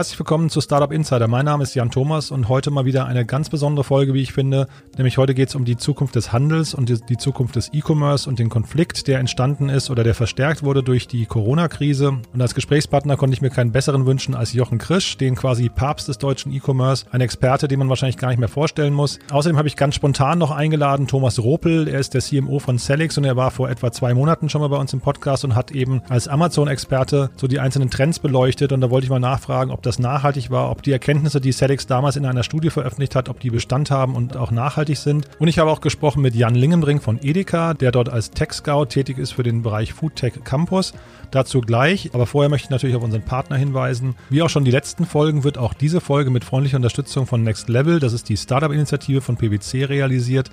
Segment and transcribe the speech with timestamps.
[0.00, 1.28] Herzlich willkommen zu Startup Insider.
[1.28, 4.32] Mein Name ist Jan Thomas und heute mal wieder eine ganz besondere Folge, wie ich
[4.32, 4.66] finde.
[4.96, 8.38] Nämlich heute geht es um die Zukunft des Handels und die, Zukunft des E-Commerce und
[8.38, 12.18] den Konflikt, der entstanden ist oder der verstärkt wurde durch die Corona-Krise.
[12.32, 16.08] Und als Gesprächspartner konnte ich mir keinen besseren wünschen als Jochen Krisch, den quasi Papst
[16.08, 19.18] des deutschen E-Commerce, ein Experte, den man wahrscheinlich gar nicht mehr vorstellen muss.
[19.30, 21.88] Außerdem habe ich ganz spontan noch eingeladen Thomas Ropel.
[21.88, 24.68] Er ist der CMO von Celix und er war vor etwa zwei Monaten schon mal
[24.68, 28.72] bei uns im Podcast und hat eben als Amazon-Experte so die einzelnen Trends beleuchtet.
[28.72, 31.52] Und da wollte ich mal nachfragen, fragen, ob das nachhaltig war, ob die Erkenntnisse, die
[31.52, 35.28] Celix damals in einer Studie veröffentlicht hat, ob die Bestand haben und auch nachhaltig sind.
[35.38, 38.86] Und ich habe auch gesprochen mit Jan Lingenbring von Edeka, der dort als Tech Scout
[38.86, 40.92] tätig ist für den Bereich Food Tech Campus.
[41.30, 44.14] Dazu gleich, aber vorher möchte ich natürlich auf unseren Partner hinweisen.
[44.30, 47.68] Wie auch schon die letzten Folgen wird auch diese Folge mit freundlicher Unterstützung von Next
[47.68, 50.50] Level, das ist die Startup-Initiative von PwC realisiert.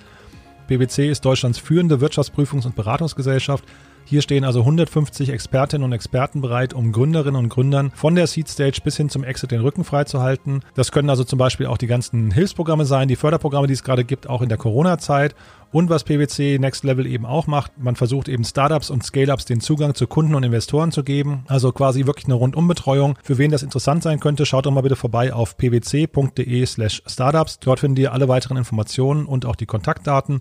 [0.68, 3.64] PwC ist Deutschlands führende Wirtschaftsprüfungs- und Beratungsgesellschaft
[4.08, 8.48] hier stehen also 150 Expertinnen und Experten bereit, um Gründerinnen und Gründern von der Seed
[8.48, 10.62] Stage bis hin zum Exit den Rücken freizuhalten.
[10.74, 14.04] Das können also zum Beispiel auch die ganzen Hilfsprogramme sein, die Förderprogramme, die es gerade
[14.04, 15.34] gibt, auch in der Corona-Zeit.
[15.70, 19.60] Und was PwC Next Level eben auch macht, man versucht eben Startups und Scale-Ups den
[19.60, 21.44] Zugang zu Kunden und Investoren zu geben.
[21.46, 23.18] Also quasi wirklich eine Rundumbetreuung.
[23.22, 27.58] Für wen das interessant sein könnte, schaut doch mal bitte vorbei auf pwc.de slash startups.
[27.58, 30.40] Dort findet ihr alle weiteren Informationen und auch die Kontaktdaten.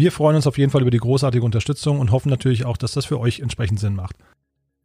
[0.00, 2.92] Wir freuen uns auf jeden Fall über die großartige Unterstützung und hoffen natürlich auch, dass
[2.92, 4.16] das für euch entsprechend Sinn macht.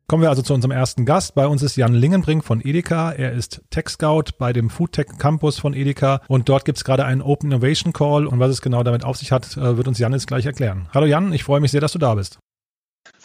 [0.07, 1.35] Kommen wir also zu unserem ersten Gast.
[1.35, 3.13] Bei uns ist Jan Lingenbrink von Edeka.
[3.13, 6.83] Er ist Tech Scout bei dem Food Tech Campus von Edeka und dort gibt es
[6.83, 9.87] gerade einen Open Innovation Call und was es genau damit auf sich hat, äh, wird
[9.87, 10.89] uns Jan jetzt gleich erklären.
[10.93, 12.37] Hallo Jan, ich freue mich sehr, dass du da bist.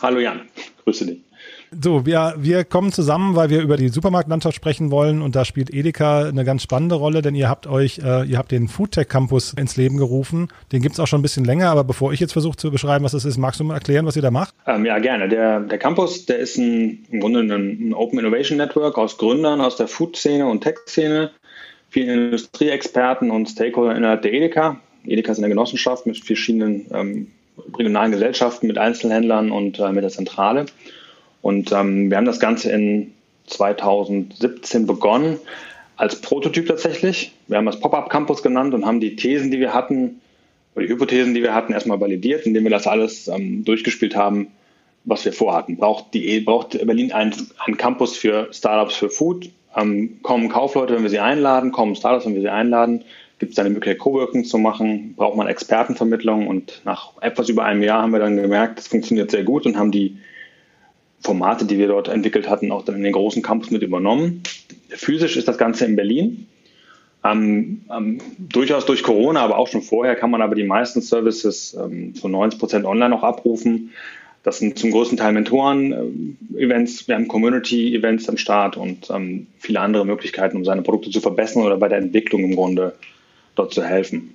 [0.01, 0.43] Hallo Jan,
[0.85, 1.25] grüße dich.
[1.73, 5.73] So, wir, wir kommen zusammen, weil wir über die Supermarktlandschaft sprechen wollen und da spielt
[5.73, 9.53] Edeka eine ganz spannende Rolle, denn ihr habt euch, äh, ihr habt den Foodtech Campus
[9.53, 10.49] ins Leben gerufen.
[10.73, 13.13] Den gibt's auch schon ein bisschen länger, aber bevor ich jetzt versuche zu beschreiben, was
[13.13, 14.53] das ist, magst du mal erklären, was ihr da macht?
[14.67, 15.29] Ähm, ja, gerne.
[15.29, 19.61] Der, der Campus, der ist ein, im Grunde ein, ein Open Innovation Network aus Gründern
[19.61, 21.31] aus der Food-Szene und Tech-Szene,
[21.89, 24.81] vielen Industrieexperten und Stakeholder innerhalb der Edeka.
[25.07, 27.29] Edeka ist eine Genossenschaft mit verschiedenen ähm,
[27.79, 30.67] regionalen Gesellschaften, mit Einzelhändlern und äh, mit der Zentrale.
[31.43, 33.13] Und ähm, wir haben das Ganze in
[33.47, 35.39] 2017 begonnen,
[35.97, 37.33] als Prototyp tatsächlich.
[37.47, 40.21] Wir haben das Pop-Up Campus genannt und haben die Thesen, die wir hatten,
[40.75, 44.49] oder die Hypothesen, die wir hatten, erstmal validiert, indem wir das alles ähm, durchgespielt haben,
[45.05, 45.77] was wir vorhatten.
[45.77, 47.35] Braucht, die, braucht Berlin einen,
[47.65, 49.51] einen Campus für Startups für Food?
[49.77, 51.73] Ähm, kommen Kaufleute, wenn wir sie einladen?
[51.73, 53.05] Kommen Startups, wenn wir sie einladen?
[53.39, 55.15] Gibt es eine Möglichkeit, Coworking zu machen?
[55.17, 56.47] Braucht man Expertenvermittlung?
[56.47, 59.79] Und nach etwas über einem Jahr haben wir dann gemerkt, das funktioniert sehr gut und
[59.79, 60.19] haben die
[61.21, 64.43] Formate, die wir dort entwickelt hatten, auch dann in den großen Campus mit übernommen.
[64.89, 66.47] Physisch ist das Ganze in Berlin.
[67.23, 71.75] Ähm, ähm, durchaus durch Corona, aber auch schon vorher kann man aber die meisten Services
[71.79, 73.91] ähm, zu 90 Prozent online noch abrufen.
[74.43, 80.07] Das sind zum größten Teil Mentoren-Events, wir haben Community-Events am Start und ähm, viele andere
[80.07, 82.95] Möglichkeiten, um seine Produkte zu verbessern oder bei der Entwicklung im Grunde
[83.55, 84.33] dort zu helfen.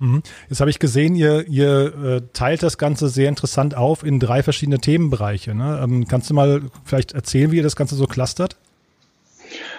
[0.00, 0.22] Mhm.
[0.48, 4.42] Jetzt habe ich gesehen, ihr, ihr äh, teilt das Ganze sehr interessant auf in drei
[4.42, 5.54] verschiedene Themenbereiche.
[5.54, 5.80] Ne?
[5.82, 8.56] Ähm, kannst du mal vielleicht erzählen, wie ihr das Ganze so clustert?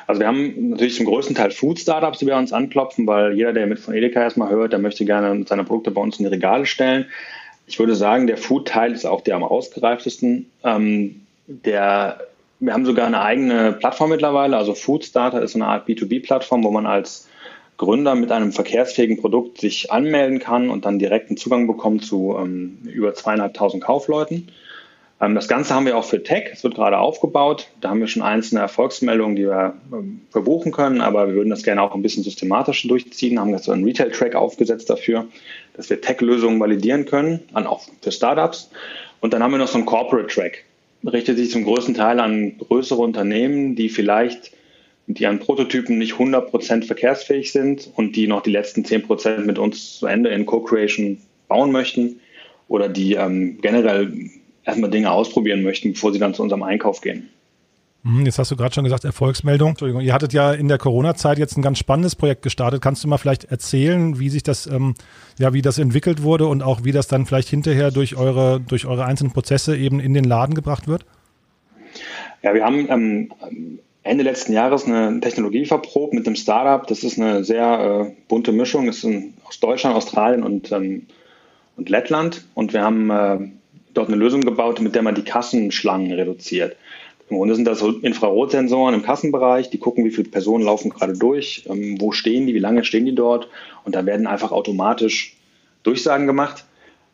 [0.06, 3.66] Also wir haben natürlich zum größten Teil Food-Startups, die bei uns anklopfen, weil jeder, der
[3.66, 6.66] mit von Edeka erstmal hört, der möchte gerne seine Produkte bei uns in die Regale
[6.66, 7.06] stellen.
[7.66, 10.52] Ich würde sagen, der Food-Teil ist auch der am ausgereiftesten.
[10.64, 12.28] Ähm, der,
[12.60, 14.58] wir haben sogar eine eigene Plattform mittlerweile.
[14.58, 17.28] Also Foodstarter ist eine Art B2B-Plattform, wo man als
[17.82, 22.78] Gründer mit einem verkehrsfähigen Produkt sich anmelden kann und dann direkten Zugang bekommt zu ähm,
[22.84, 24.50] über zweieinhalbtausend Kaufleuten.
[25.20, 26.52] Ähm, das Ganze haben wir auch für Tech.
[26.54, 27.70] Es wird gerade aufgebaut.
[27.82, 31.64] Da haben wir schon einzelne Erfolgsmeldungen, die wir ähm, verbuchen können, aber wir würden das
[31.64, 33.40] gerne auch ein bisschen systematischer durchziehen.
[33.40, 35.26] Haben jetzt so einen Retail-Track aufgesetzt dafür,
[35.74, 38.70] dass wir Tech-Lösungen validieren können, auch für Startups.
[39.22, 40.66] Und dann haben wir noch so einen Corporate-Track.
[41.12, 44.52] Richtet sich zum größten Teil an größere Unternehmen, die vielleicht
[45.08, 50.00] die an Prototypen nicht 100% verkehrsfähig sind und die noch die letzten 10% mit uns
[50.00, 51.18] zu Ende in Co-Creation
[51.48, 52.20] bauen möchten
[52.68, 54.30] oder die ähm, generell
[54.64, 57.30] erstmal Dinge ausprobieren möchten, bevor sie dann zu unserem Einkauf gehen.
[58.04, 59.70] Mhm, jetzt hast du gerade schon gesagt, Erfolgsmeldung.
[59.72, 62.82] Entschuldigung, ihr hattet ja in der Corona-Zeit jetzt ein ganz spannendes Projekt gestartet.
[62.82, 64.96] Kannst du mal vielleicht erzählen, wie sich das, ähm,
[65.38, 68.86] ja, wie das entwickelt wurde und auch wie das dann vielleicht hinterher durch eure, durch
[68.86, 71.06] eure einzelnen Prozesse eben in den Laden gebracht wird?
[72.42, 73.30] Ja, wir haben ähm,
[74.04, 76.86] Ende letzten Jahres eine Technologie verprobt mit einem Startup.
[76.88, 78.88] Das ist eine sehr äh, bunte Mischung.
[78.88, 81.06] Es ist aus Deutschland, Australien und, ähm,
[81.78, 82.46] und Lettland.
[82.56, 83.40] Und wir haben äh,
[83.94, 86.76] dort eine Lösung gebaut, mit der man die Kassenschlangen reduziert.
[87.30, 91.14] Im Grunde sind das so Infrarotsensoren im Kassenbereich, die gucken, wie viele Personen laufen gerade
[91.14, 93.48] durch, ähm, wo stehen die, wie lange stehen die dort.
[93.86, 95.38] Und da werden einfach automatisch
[95.84, 96.66] Durchsagen gemacht.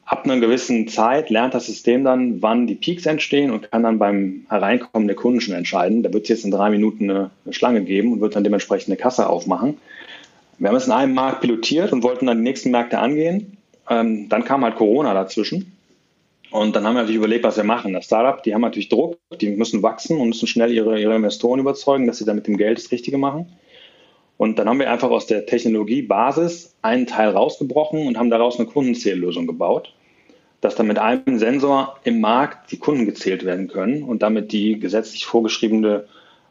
[0.07, 3.99] Ab einer gewissen Zeit lernt das System dann, wann die Peaks entstehen und kann dann
[3.99, 6.01] beim Hereinkommen der Kunden schon entscheiden.
[6.01, 8.97] Da wird es jetzt in drei Minuten eine, Schlange geben und wird dann dementsprechend eine
[8.97, 9.77] Kasse aufmachen.
[10.59, 13.57] Wir haben es in einem Markt pilotiert und wollten dann die nächsten Märkte angehen.
[13.89, 15.73] Ähm, dann kam halt Corona dazwischen.
[16.51, 17.91] Und dann haben wir natürlich überlegt, was wir machen.
[17.91, 21.59] Das Startup, die haben natürlich Druck, die müssen wachsen und müssen schnell ihre, ihre Investoren
[21.59, 23.51] überzeugen, dass sie da mit dem Geld das Richtige machen.
[24.37, 28.69] Und dann haben wir einfach aus der Technologiebasis einen Teil rausgebrochen und haben daraus eine
[28.69, 29.93] Kundenzähllösung gebaut,
[30.61, 34.79] dass dann mit einem Sensor im Markt die Kunden gezählt werden können und damit die
[34.79, 36.05] gesetzlich vorgeschriebene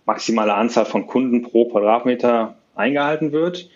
[0.05, 3.69] maximale Anzahl von Kunden pro Quadratmeter eingehalten wird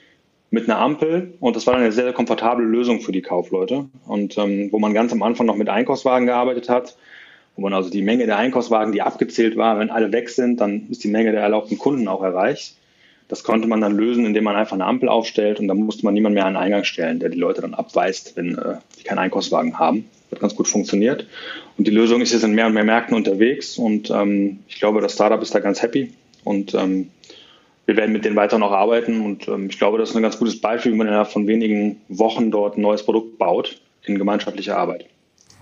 [0.50, 3.86] mit einer Ampel und das war dann eine sehr, sehr komfortable Lösung für die Kaufleute
[4.06, 6.96] und ähm, wo man ganz am Anfang noch mit Einkaufswagen gearbeitet hat,
[7.56, 10.86] wo man also die Menge der Einkaufswagen, die abgezählt war, wenn alle weg sind, dann
[10.90, 12.76] ist die Menge der erlaubten Kunden auch erreicht.
[13.28, 16.14] Das konnte man dann lösen, indem man einfach eine Ampel aufstellt und dann musste man
[16.14, 19.20] niemand mehr an den Eingang stellen, der die Leute dann abweist, wenn äh, die keinen
[19.20, 20.10] Einkaufswagen haben.
[20.30, 21.26] Hat ganz gut funktioniert.
[21.76, 25.00] Und die Lösung ist jetzt in mehr und mehr Märkten unterwegs und ähm, ich glaube,
[25.00, 26.12] das Startup ist da ganz happy
[26.44, 27.08] und ähm,
[27.86, 30.38] wir werden mit denen weiter noch arbeiten und ähm, ich glaube, das ist ein ganz
[30.38, 34.76] gutes Beispiel, wie man innerhalb von wenigen Wochen dort ein neues Produkt baut in gemeinschaftlicher
[34.76, 35.06] Arbeit.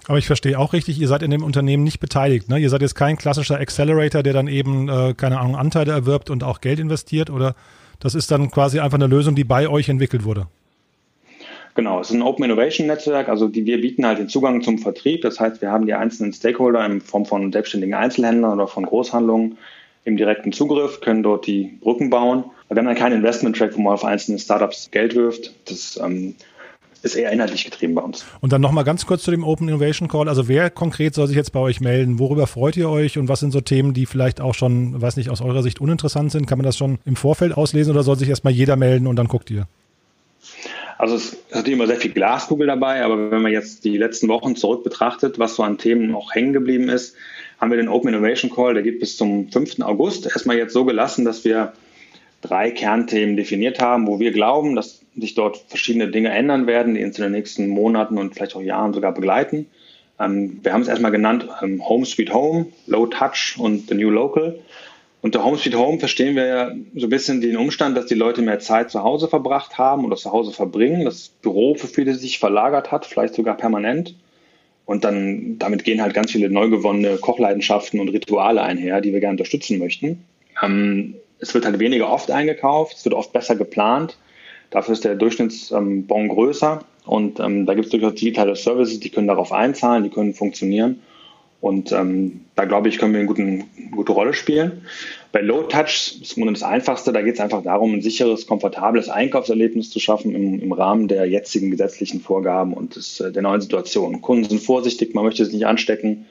[0.07, 2.49] Aber ich verstehe auch richtig, ihr seid in dem Unternehmen nicht beteiligt.
[2.49, 2.59] Ne?
[2.59, 6.45] Ihr seid jetzt kein klassischer Accelerator, der dann eben, äh, keine Ahnung, Anteile erwirbt und
[6.45, 7.55] auch Geld investiert oder
[8.01, 10.47] das ist dann quasi einfach eine Lösung, die bei euch entwickelt wurde?
[11.79, 14.79] Genau, es ist ein Open Innovation Netzwerk, also die, wir bieten halt den Zugang zum
[14.79, 15.23] Vertrieb.
[15.23, 19.59] Das heißt, wir haben die einzelnen Stakeholder in Form von selbstständigen Einzelhändlern oder von Großhandlungen
[20.05, 22.43] im direkten Zugriff, können dort die Brücken bauen.
[22.67, 25.55] Wir haben dann keinen Investment-Track, wo man auf einzelne Startups Geld wirft.
[25.67, 26.35] Das ähm,
[27.05, 28.27] ist eher inhaltlich getrieben bei uns.
[28.41, 30.29] Und dann nochmal ganz kurz zu dem Open Innovation Call.
[30.29, 32.19] Also wer konkret soll sich jetzt bei euch melden?
[32.19, 35.31] Worüber freut ihr euch und was sind so Themen, die vielleicht auch schon, weiß nicht,
[35.31, 36.49] aus eurer Sicht uninteressant sind?
[36.49, 39.29] Kann man das schon im Vorfeld auslesen oder soll sich erstmal jeder melden und dann
[39.29, 39.69] guckt ihr?
[40.99, 44.27] Also es ist natürlich immer sehr viel Glaskugel dabei, aber wenn man jetzt die letzten
[44.29, 47.15] Wochen zurück betrachtet, was so an Themen noch hängen geblieben ist,
[47.61, 49.81] haben wir den Open Innovation Call, der geht bis zum 5.
[49.81, 51.73] August, erstmal jetzt so gelassen, dass wir
[52.41, 57.05] drei Kernthemen definiert haben, wo wir glauben, dass sich dort verschiedene Dinge ändern werden, die
[57.05, 59.67] uns in den nächsten Monaten und vielleicht auch Jahren sogar begleiten.
[60.19, 64.11] Ähm, wir haben es erstmal genannt ähm, Home Sweet Home, Low Touch und The New
[64.11, 64.59] Local.
[65.21, 68.41] Unter Home Sweet Home verstehen wir ja so ein bisschen den Umstand, dass die Leute
[68.41, 72.39] mehr Zeit zu Hause verbracht haben oder zu Hause verbringen, das Büro für viele sich
[72.39, 74.15] verlagert hat, vielleicht sogar permanent.
[74.85, 79.21] Und dann, damit gehen halt ganz viele neu gewonnene Kochleidenschaften und Rituale einher, die wir
[79.21, 80.25] gerne unterstützen möchten.
[80.63, 84.17] Ähm, es wird halt weniger oft eingekauft, es wird oft besser geplant.
[84.71, 89.11] Dafür ist der Durchschnittsbon ähm, größer und ähm, da gibt es durchaus digitale Services, die
[89.11, 91.01] können darauf einzahlen, die können funktionieren.
[91.61, 94.83] Und ähm, da glaube ich, können wir eine, guten, gute Rolle spielen.
[95.33, 99.91] Bei Low Touch ist das Einfachste, da geht es einfach darum, ein sicheres, komfortables Einkaufserlebnis
[99.91, 104.23] zu schaffen im, im Rahmen der jetzigen gesetzlichen Vorgaben und des, äh, der neuen Situation.
[104.23, 106.27] Kunden sind vorsichtig, man möchte es nicht anstecken.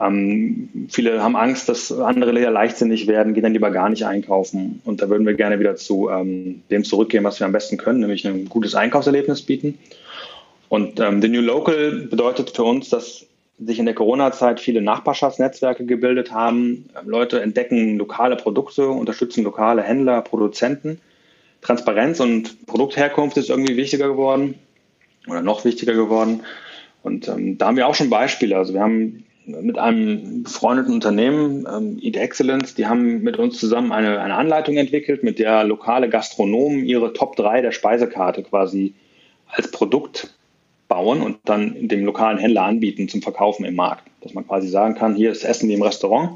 [0.00, 4.80] Ähm, viele haben Angst, dass andere Läder leichtsinnig werden, gehen dann lieber gar nicht einkaufen.
[4.84, 8.00] Und da würden wir gerne wieder zu ähm, dem zurückgehen, was wir am besten können,
[8.00, 9.78] nämlich ein gutes Einkaufserlebnis bieten.
[10.68, 13.26] Und ähm, The New Local bedeutet für uns, dass
[13.64, 16.88] sich in der Corona-Zeit viele Nachbarschaftsnetzwerke gebildet haben.
[17.04, 21.00] Leute entdecken lokale Produkte, unterstützen lokale Händler, Produzenten.
[21.60, 24.54] Transparenz und Produktherkunft ist irgendwie wichtiger geworden
[25.28, 26.42] oder noch wichtiger geworden.
[27.02, 28.56] Und ähm, da haben wir auch schon Beispiele.
[28.56, 33.92] Also wir haben mit einem befreundeten Unternehmen, ähm, Eat Excellence, die haben mit uns zusammen
[33.92, 38.94] eine, eine Anleitung entwickelt, mit der lokale Gastronomen ihre Top 3 der Speisekarte quasi
[39.48, 40.32] als Produkt
[41.00, 44.04] bauen und dann dem lokalen Händler anbieten zum Verkaufen im Markt.
[44.20, 46.32] Dass man quasi sagen kann, hier ist Essen wie im Restaurant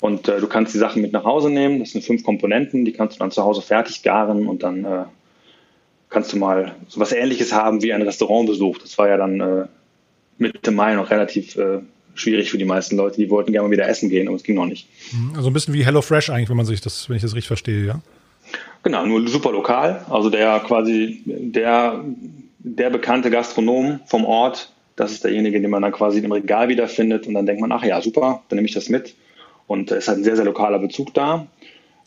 [0.00, 1.80] und äh, du kannst die Sachen mit nach Hause nehmen.
[1.80, 5.04] Das sind fünf Komponenten, die kannst du dann zu Hause fertig garen und dann äh,
[6.10, 8.78] kannst du mal so was ähnliches haben wie ein Restaurantbesuch.
[8.78, 9.66] Das war ja dann äh,
[10.38, 11.80] Mitte Mai noch relativ äh,
[12.14, 13.16] schwierig für die meisten Leute.
[13.16, 14.88] Die wollten gerne mal wieder essen gehen, aber es ging noch nicht.
[15.12, 15.34] Mhm.
[15.36, 17.86] Also ein bisschen wie HelloFresh eigentlich, wenn man sich das, wenn ich das richtig verstehe,
[17.86, 18.00] ja?
[18.82, 20.04] Genau, nur super lokal.
[20.10, 22.04] Also der quasi der
[22.64, 27.26] der bekannte Gastronom vom Ort, das ist derjenige, den man dann quasi im Regal wiederfindet
[27.26, 29.14] und dann denkt man, ach ja, super, dann nehme ich das mit.
[29.66, 31.46] Und es hat ein sehr, sehr lokaler Bezug da.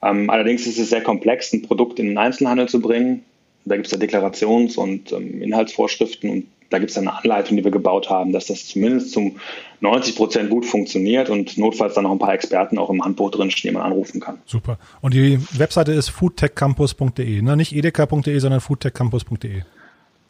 [0.02, 3.26] Ähm, allerdings ist es sehr komplex, ein Produkt in den Einzelhandel zu bringen.
[3.66, 7.64] Da gibt es ja Deklarations- und ähm, Inhaltsvorschriften und da gibt es eine Anleitung, die
[7.64, 9.38] wir gebaut haben, dass das zumindest zum
[9.82, 13.74] 90 Prozent gut funktioniert und notfalls dann noch ein paar Experten auch im Handbuch drinstehen,
[13.74, 14.40] die man anrufen kann.
[14.46, 14.78] Super.
[15.02, 17.56] Und die Webseite ist foodtechcampus.de, ne?
[17.56, 19.62] nicht edeka.de, sondern foodtechcampus.de.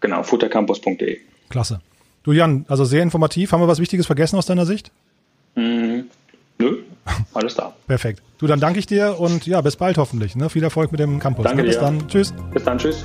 [0.05, 1.17] Genau, futtercampus.de.
[1.49, 1.79] Klasse.
[2.21, 3.51] Du Jan, also sehr informativ.
[3.51, 4.91] Haben wir was Wichtiges vergessen aus deiner Sicht?
[5.55, 6.05] Mhm.
[6.59, 6.83] Nö,
[7.33, 7.73] alles da.
[7.87, 8.21] Perfekt.
[8.37, 10.35] Du, dann danke ich dir und ja, bis bald hoffentlich.
[10.35, 10.51] Ne?
[10.51, 11.43] Viel Erfolg mit dem Campus.
[11.45, 11.69] Danke ne?
[11.69, 11.81] Bis dir.
[11.81, 12.07] dann.
[12.07, 12.35] Tschüss.
[12.53, 13.03] Bis dann, tschüss.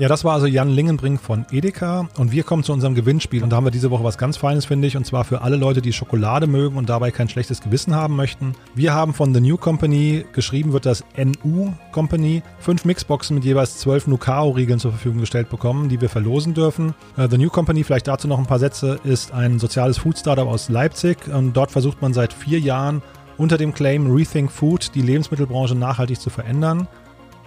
[0.00, 3.50] Ja, das war also Jan Lingenbrink von Edeka und wir kommen zu unserem Gewinnspiel und
[3.50, 5.82] da haben wir diese Woche was ganz Feines, finde ich, und zwar für alle Leute,
[5.82, 8.54] die Schokolade mögen und dabei kein schlechtes Gewissen haben möchten.
[8.74, 13.76] Wir haben von The New Company, geschrieben wird das NU Company, fünf Mixboxen mit jeweils
[13.76, 16.94] zwölf Nucao-Riegeln zur Verfügung gestellt bekommen, die wir verlosen dürfen.
[17.18, 20.70] Äh, The New Company, vielleicht dazu noch ein paar Sätze, ist ein soziales Food-Startup aus
[20.70, 23.02] Leipzig und dort versucht man seit vier Jahren
[23.36, 26.88] unter dem Claim Rethink Food die Lebensmittelbranche nachhaltig zu verändern.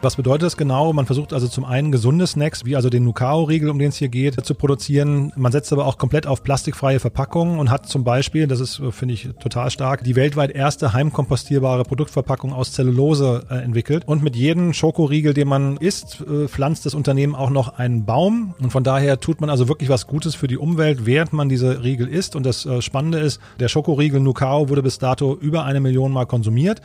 [0.03, 0.91] Was bedeutet das genau?
[0.91, 4.10] Man versucht also zum einen gesunde Snacks, wie also den Nucao-Riegel, um den es hier
[4.10, 5.31] geht, zu produzieren.
[5.38, 9.13] Man setzt aber auch komplett auf plastikfreie Verpackungen und hat zum Beispiel, das ist, finde
[9.13, 14.05] ich, total stark, die weltweit erste heimkompostierbare Produktverpackung aus Zellulose äh, entwickelt.
[14.05, 18.55] Und mit jedem Schokoriegel, den man isst, äh, pflanzt das Unternehmen auch noch einen Baum.
[18.60, 21.81] Und von daher tut man also wirklich was Gutes für die Umwelt, während man diese
[21.81, 22.36] Riegel isst.
[22.36, 26.25] Und das äh, Spannende ist, der Schokoriegel Nucao wurde bis dato über eine Million Mal
[26.25, 26.81] konsumiert.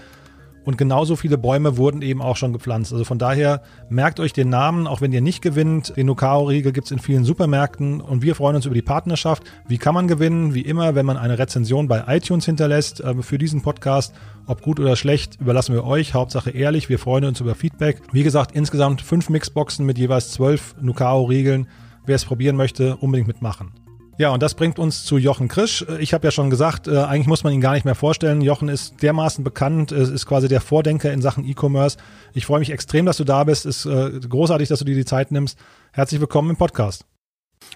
[0.69, 2.93] Und genauso viele Bäume wurden eben auch schon gepflanzt.
[2.93, 5.97] Also von daher merkt euch den Namen, auch wenn ihr nicht gewinnt.
[5.97, 9.45] Den Nukao-Riegel gibt es in vielen Supermärkten und wir freuen uns über die Partnerschaft.
[9.67, 10.53] Wie kann man gewinnen?
[10.53, 14.15] Wie immer, wenn man eine Rezension bei iTunes hinterlässt äh, für diesen Podcast.
[14.45, 16.13] Ob gut oder schlecht, überlassen wir euch.
[16.13, 16.91] Hauptsache ehrlich.
[16.91, 18.03] Wir freuen uns über Feedback.
[18.13, 21.67] Wie gesagt, insgesamt fünf Mixboxen mit jeweils zwölf Nukao-Riegeln.
[22.05, 23.88] Wer es probieren möchte, unbedingt mitmachen.
[24.19, 25.87] Ja, und das bringt uns zu Jochen Krisch.
[26.01, 28.41] Ich habe ja schon gesagt, äh, eigentlich muss man ihn gar nicht mehr vorstellen.
[28.41, 31.99] Jochen ist dermaßen bekannt, äh, ist quasi der Vordenker in Sachen E-Commerce.
[32.35, 33.65] Ich freue mich extrem, dass du da bist.
[33.65, 35.57] Ist äh, großartig, dass du dir die Zeit nimmst.
[35.93, 37.07] Herzlich willkommen im Podcast.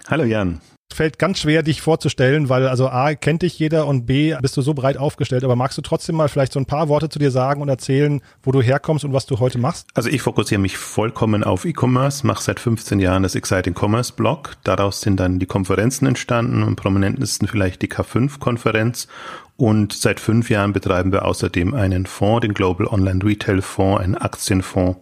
[0.09, 0.59] Hallo Jan
[0.93, 4.61] fällt ganz schwer, dich vorzustellen, weil also A, kennt dich jeder und B, bist du
[4.61, 5.43] so breit aufgestellt.
[5.43, 8.21] Aber magst du trotzdem mal vielleicht so ein paar Worte zu dir sagen und erzählen,
[8.43, 9.87] wo du herkommst und was du heute machst?
[9.93, 14.55] Also ich fokussiere mich vollkommen auf E-Commerce, mache seit 15 Jahren das Exciting Commerce Blog.
[14.63, 19.07] Daraus sind dann die Konferenzen entstanden und prominentesten vielleicht die K5-Konferenz.
[19.55, 24.15] Und seit fünf Jahren betreiben wir außerdem einen Fonds, den Global Online Retail Fonds, einen
[24.15, 24.97] Aktienfonds,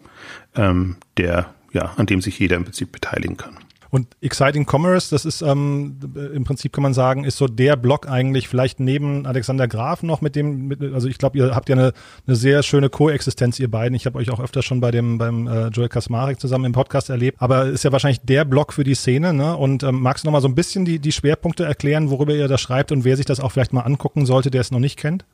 [0.56, 3.58] ähm, der ja, an dem sich jeder im Prinzip beteiligen kann.
[3.92, 6.00] Und Exciting Commerce, das ist ähm,
[6.34, 10.22] im Prinzip kann man sagen, ist so der Blog eigentlich, vielleicht neben Alexander Graf noch
[10.22, 11.92] mit dem, mit, also ich glaube, ihr habt ja eine,
[12.26, 13.94] eine sehr schöne Koexistenz, ihr beiden.
[13.94, 17.10] Ich habe euch auch öfter schon bei dem beim äh, Joel Kasmarek zusammen im Podcast
[17.10, 19.34] erlebt, aber ist ja wahrscheinlich der Blog für die Szene.
[19.34, 19.58] Ne?
[19.58, 22.48] Und ähm, magst du noch mal so ein bisschen die, die Schwerpunkte erklären, worüber ihr
[22.48, 24.98] da schreibt und wer sich das auch vielleicht mal angucken sollte, der es noch nicht
[24.98, 25.26] kennt?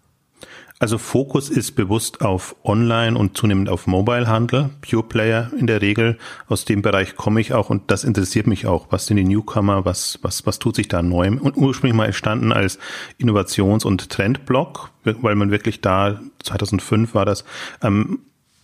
[0.79, 6.19] Also Fokus ist bewusst auf Online und zunehmend auf Mobile-Handel, Pure Player in der Regel.
[6.47, 8.87] Aus dem Bereich komme ich auch und das interessiert mich auch.
[8.91, 9.85] Was sind die Newcomer?
[9.85, 11.31] Was, was, was tut sich da neu?
[11.31, 12.77] Und ursprünglich mal entstanden als
[13.17, 17.43] Innovations- und Trendblog, weil man wirklich da, 2005 war das,
[17.81, 18.19] ähm,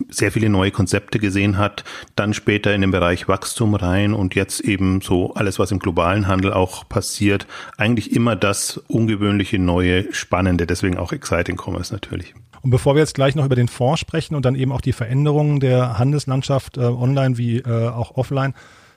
[0.08, 1.84] sehr viele neue Konzepte gesehen hat,
[2.16, 6.26] dann später in den Bereich Wachstum rein und jetzt eben so alles, was im globalen
[6.26, 7.46] Handel auch passiert,
[7.76, 12.34] eigentlich immer das ungewöhnliche, neue, spannende, deswegen auch Exciting Commerce natürlich.
[12.62, 14.92] Und bevor wir jetzt gleich noch über den Fonds sprechen und dann eben auch die
[14.94, 18.54] Veränderungen der Handelslandschaft äh, online wie äh, auch offline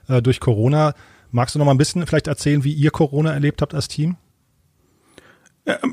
[0.08, 0.94] äh, durch Corona,
[1.30, 4.16] magst du noch mal ein bisschen vielleicht erzählen, wie ihr Corona erlebt habt als Team?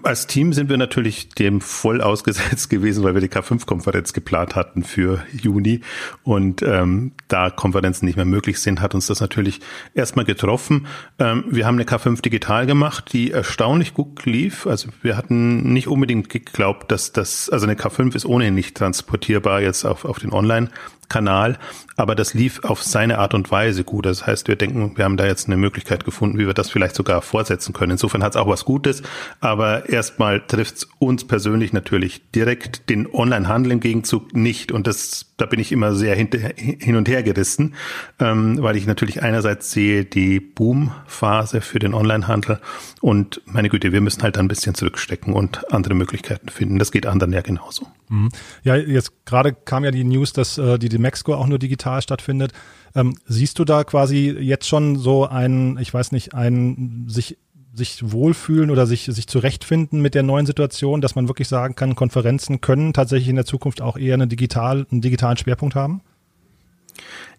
[0.04, 4.84] Als Team sind wir natürlich dem voll ausgesetzt gewesen, weil wir die K5-Konferenz geplant hatten
[4.84, 5.82] für Juni.
[6.24, 9.60] Und ähm, da Konferenzen nicht mehr möglich sind, hat uns das natürlich
[9.94, 10.88] erstmal getroffen.
[11.20, 14.66] Ähm, wir haben eine K5 digital gemacht, die erstaunlich gut lief.
[14.66, 19.62] Also wir hatten nicht unbedingt geglaubt, dass das, also eine K5 ist ohnehin nicht transportierbar
[19.62, 20.70] jetzt auf, auf den Online.
[21.10, 21.58] Kanal,
[21.98, 24.06] aber das lief auf seine Art und Weise gut.
[24.06, 26.96] Das heißt, wir denken, wir haben da jetzt eine Möglichkeit gefunden, wie wir das vielleicht
[26.96, 27.94] sogar fortsetzen können.
[27.94, 29.04] Insofern hat es auch was Gutes,
[29.40, 35.28] aber erstmal trifft es uns persönlich natürlich direkt den Online-Handel im Gegenzug nicht und das
[35.38, 37.76] da bin ich immer sehr hin und her gerissen,
[38.20, 42.60] ähm, weil ich natürlich einerseits sehe die Boom-Phase für den Onlinehandel
[43.02, 46.80] und meine Güte, wir müssen halt ein bisschen zurückstecken und andere Möglichkeiten finden.
[46.80, 47.88] Das geht anderen ja genauso.
[48.08, 48.30] Mhm.
[48.64, 52.52] Ja, jetzt gerade kam ja die News, dass äh, die Demexco auch nur digital stattfindet.
[52.96, 57.38] Ähm, siehst du da quasi jetzt schon so ein, ich weiß nicht, ein sich
[57.78, 61.96] sich wohlfühlen oder sich, sich zurechtfinden mit der neuen Situation, dass man wirklich sagen kann,
[61.96, 66.02] Konferenzen können tatsächlich in der Zukunft auch eher eine digital, einen digitalen Schwerpunkt haben?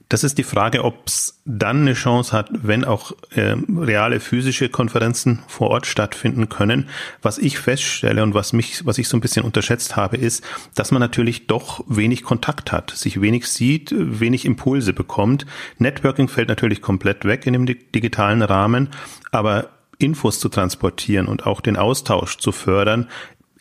[0.08, 4.68] Das ist die Frage, ob es dann eine Chance hat, wenn auch äh, reale physische
[4.68, 6.88] Konferenzen vor Ort stattfinden können.
[7.22, 10.44] Was ich feststelle und was mich, was ich so ein bisschen unterschätzt habe, ist,
[10.76, 15.44] dass man natürlich doch wenig Kontakt hat, sich wenig sieht, wenig Impulse bekommt.
[15.78, 18.90] Networking fällt natürlich komplett weg in dem digitalen Rahmen,
[19.32, 23.08] aber Infos zu transportieren und auch den Austausch zu fördern,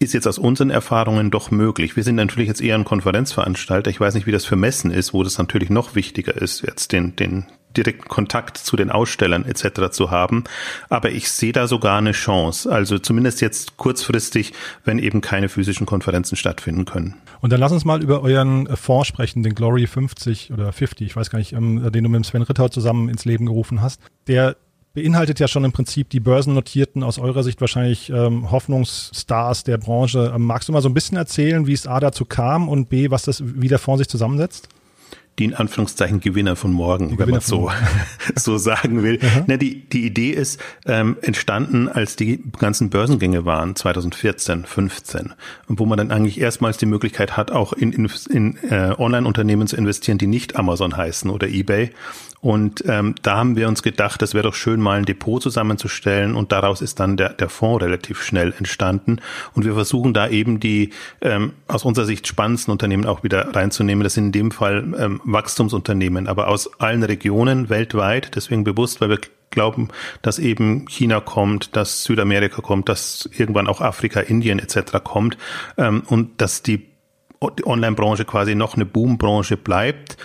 [0.06, 1.96] ist jetzt aus unseren Erfahrungen doch möglich.
[1.96, 3.90] Wir sind natürlich jetzt eher ein Konferenzveranstalter.
[3.90, 6.94] Ich weiß nicht, wie das für Messen ist, wo das natürlich noch wichtiger ist, jetzt
[6.94, 7.46] den, den,
[7.76, 9.92] direkten Kontakt zu den Ausstellern etc.
[9.92, 10.44] zu haben.
[10.90, 12.72] Aber ich sehe da sogar eine Chance.
[12.72, 17.16] Also zumindest jetzt kurzfristig, wenn eben keine physischen Konferenzen stattfinden können.
[17.42, 21.16] Und dann lass uns mal über euren Fonds sprechen, den Glory 50 oder 50, ich
[21.16, 24.02] weiß gar nicht, ähm, den du mit Sven Ritter zusammen ins Leben gerufen hast.
[24.28, 24.56] Der
[24.96, 30.34] beinhaltet ja schon im Prinzip die börsennotierten, aus eurer Sicht wahrscheinlich ähm, Hoffnungsstars der Branche.
[30.34, 33.12] Ähm, magst du mal so ein bisschen erzählen, wie es A dazu kam und B,
[33.12, 34.70] was das, wie der Fonds sich zusammensetzt?
[35.38, 37.70] die in Anführungszeichen Gewinner von morgen, die wenn man so,
[38.36, 39.20] so sagen will.
[39.48, 45.34] Na, die, die Idee ist ähm, entstanden, als die ganzen Börsengänge waren, 2014, 15,
[45.68, 49.76] wo man dann eigentlich erstmals die Möglichkeit hat, auch in, in, in äh, Online-Unternehmen zu
[49.76, 51.92] investieren, die nicht Amazon heißen oder eBay.
[52.46, 56.36] Und ähm, da haben wir uns gedacht, das wäre doch schön, mal ein Depot zusammenzustellen.
[56.36, 59.18] Und daraus ist dann der, der Fonds relativ schnell entstanden.
[59.56, 64.04] Und wir versuchen da eben die ähm, aus unserer Sicht spannendsten Unternehmen auch wieder reinzunehmen.
[64.04, 68.36] Das sind in dem Fall ähm, Wachstumsunternehmen, aber aus allen Regionen weltweit.
[68.36, 69.88] Deswegen bewusst, weil wir glauben,
[70.22, 75.00] dass eben China kommt, dass Südamerika kommt, dass irgendwann auch Afrika, Indien etc.
[75.04, 75.40] kommt
[75.80, 76.92] ähm, und dass die
[77.42, 80.18] Online-Branche quasi noch eine Boom-Branche bleibt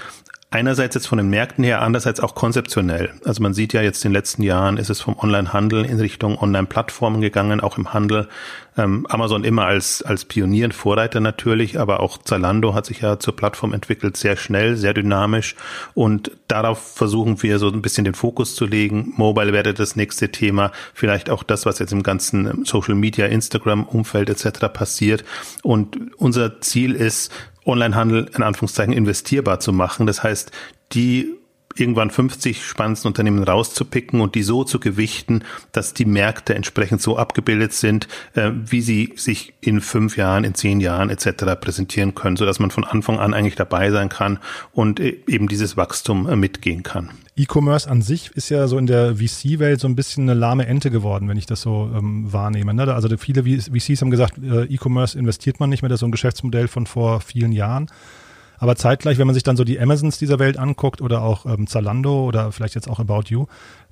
[0.51, 3.11] einerseits jetzt von den Märkten her, andererseits auch konzeptionell.
[3.25, 6.37] Also man sieht ja jetzt in den letzten Jahren ist es vom Online-Handel in Richtung
[6.37, 8.29] Online-Plattformen gegangen, auch im Handel.
[8.77, 13.19] Ähm, Amazon immer als, als Pionier und Vorreiter natürlich, aber auch Zalando hat sich ja
[13.19, 15.55] zur Plattform entwickelt, sehr schnell, sehr dynamisch
[15.95, 19.13] und darauf versuchen wir so ein bisschen den Fokus zu legen.
[19.17, 23.85] Mobile wäre das nächste Thema, vielleicht auch das, was jetzt im ganzen Social Media, Instagram
[23.85, 24.67] Umfeld etc.
[24.73, 25.25] passiert
[25.63, 27.33] und unser Ziel ist,
[27.71, 30.07] Onlinehandel in Anführungszeichen investierbar zu machen.
[30.07, 30.53] Das heißt,
[30.93, 31.40] die
[31.77, 37.17] irgendwann 50 spannendsten Unternehmen rauszupicken und die so zu gewichten, dass die Märkte entsprechend so
[37.17, 41.61] abgebildet sind, äh, wie sie sich in fünf Jahren, in zehn Jahren etc.
[41.61, 44.39] präsentieren können, so dass man von Anfang an eigentlich dabei sein kann
[44.73, 47.11] und äh, eben dieses Wachstum äh, mitgehen kann.
[47.37, 50.91] E-Commerce an sich ist ja so in der VC-Welt so ein bisschen eine lahme Ente
[50.91, 52.75] geworden, wenn ich das so ähm, wahrnehme.
[52.75, 52.93] Ne?
[52.93, 56.13] Also viele VCs haben gesagt, äh, E-Commerce investiert man nicht mehr, das ist so ein
[56.13, 57.87] Geschäftsmodell von vor vielen Jahren.
[58.61, 61.67] Aber zeitgleich, wenn man sich dann so die Amazons dieser Welt anguckt oder auch ähm,
[61.67, 63.47] Zalando oder vielleicht jetzt auch About You,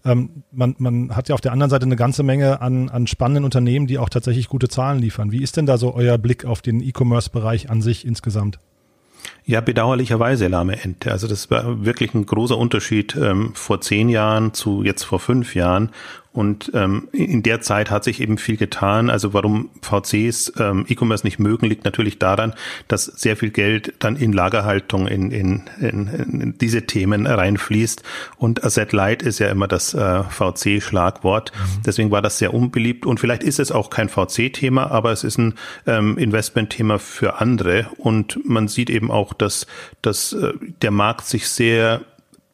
[0.05, 3.45] ähm, man, man hat ja auf der anderen Seite eine ganze Menge an, an spannenden
[3.45, 5.33] Unternehmen, die auch tatsächlich gute Zahlen liefern.
[5.33, 8.59] Wie ist denn da so euer Blick auf den E-Commerce-Bereich an sich insgesamt?
[9.47, 11.11] Ja, bedauerlicherweise lahme Ente.
[11.11, 15.55] Also das war wirklich ein großer Unterschied ähm, vor zehn Jahren zu jetzt vor fünf
[15.55, 15.91] Jahren.
[16.39, 19.11] Und ähm, in der Zeit hat sich eben viel getan.
[19.11, 22.55] Also warum VCs ähm, E-Commerce nicht mögen, liegt natürlich daran,
[22.87, 28.05] dass sehr viel Geld dann in Lagerhaltung, in, in, in, in diese Themen reinfließt.
[28.37, 31.51] Und Asset Light ist ja immer das äh, VC-Schlagwort.
[31.53, 31.83] Mhm.
[31.85, 33.05] Deswegen war das sehr unbeliebt.
[33.05, 35.55] Und vielleicht ist es auch kein VC-Thema, aber es ist ein
[35.89, 37.89] ähm, Investment-Thema für andere.
[37.97, 39.67] Und man sieht eben auch, dass,
[40.03, 42.03] dass äh, der Markt sich sehr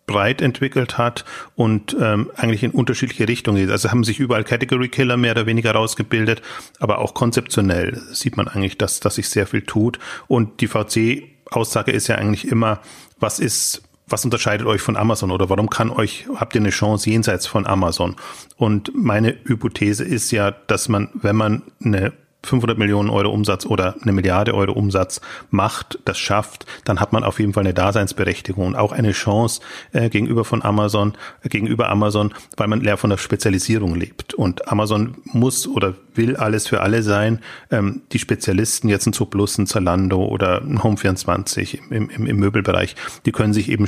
[0.06, 3.70] breit entwickelt hat und ähm, eigentlich in unterschiedliche Richtungen geht.
[3.70, 6.42] Also haben sich überall Category Killer mehr oder weniger rausgebildet,
[6.78, 9.98] aber auch konzeptionell sieht man eigentlich, dass, dass sich sehr viel tut.
[10.28, 12.80] Und die VC-Aussage ist ja eigentlich immer,
[13.18, 17.08] was ist was unterscheidet euch von Amazon oder warum kann euch, habt ihr eine Chance
[17.08, 18.16] jenseits von Amazon?
[18.56, 22.12] Und meine Hypothese ist ja, dass man, wenn man eine
[22.46, 27.24] 500 Millionen Euro Umsatz oder eine Milliarde Euro Umsatz macht, das schafft, dann hat man
[27.24, 29.60] auf jeden Fall eine Daseinsberechtigung und auch eine Chance
[29.92, 34.34] äh, gegenüber von Amazon, äh, gegenüber Amazon, weil man eher von der Spezialisierung lebt.
[34.34, 37.40] Und Amazon muss oder will alles für alle sein.
[37.70, 42.96] Ähm, die Spezialisten, jetzt ein Zuplus, ein Zalando oder ein Home24 im, im, im Möbelbereich,
[43.26, 43.86] die können sich eben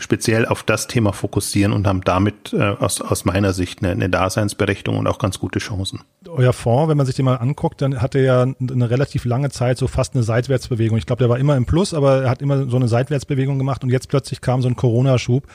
[0.00, 4.08] speziell auf das Thema fokussieren und haben damit äh, aus, aus meiner Sicht eine, eine
[4.08, 6.00] Daseinsberechtigung und auch ganz gute Chancen.
[6.28, 9.50] Euer Fonds, wenn man sich den mal anguckt, dann hat er ja eine relativ lange
[9.50, 10.98] Zeit so fast eine Seitwärtsbewegung.
[10.98, 13.82] Ich glaube, der war immer im Plus, aber er hat immer so eine Seitwärtsbewegung gemacht
[13.84, 15.46] und jetzt plötzlich kam so ein Corona-Schub.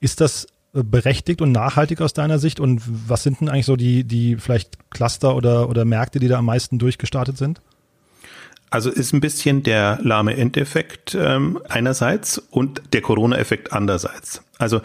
[0.00, 2.60] Ist das äh, berechtigt und nachhaltig aus deiner Sicht?
[2.60, 6.38] Und was sind denn eigentlich so die, die vielleicht Cluster oder, oder Märkte, die da
[6.38, 7.60] am meisten durchgestartet sind?
[8.70, 14.42] Also ist ein bisschen der lahme Endeffekt ähm, einerseits und der Corona-Effekt andererseits.
[14.58, 14.80] Also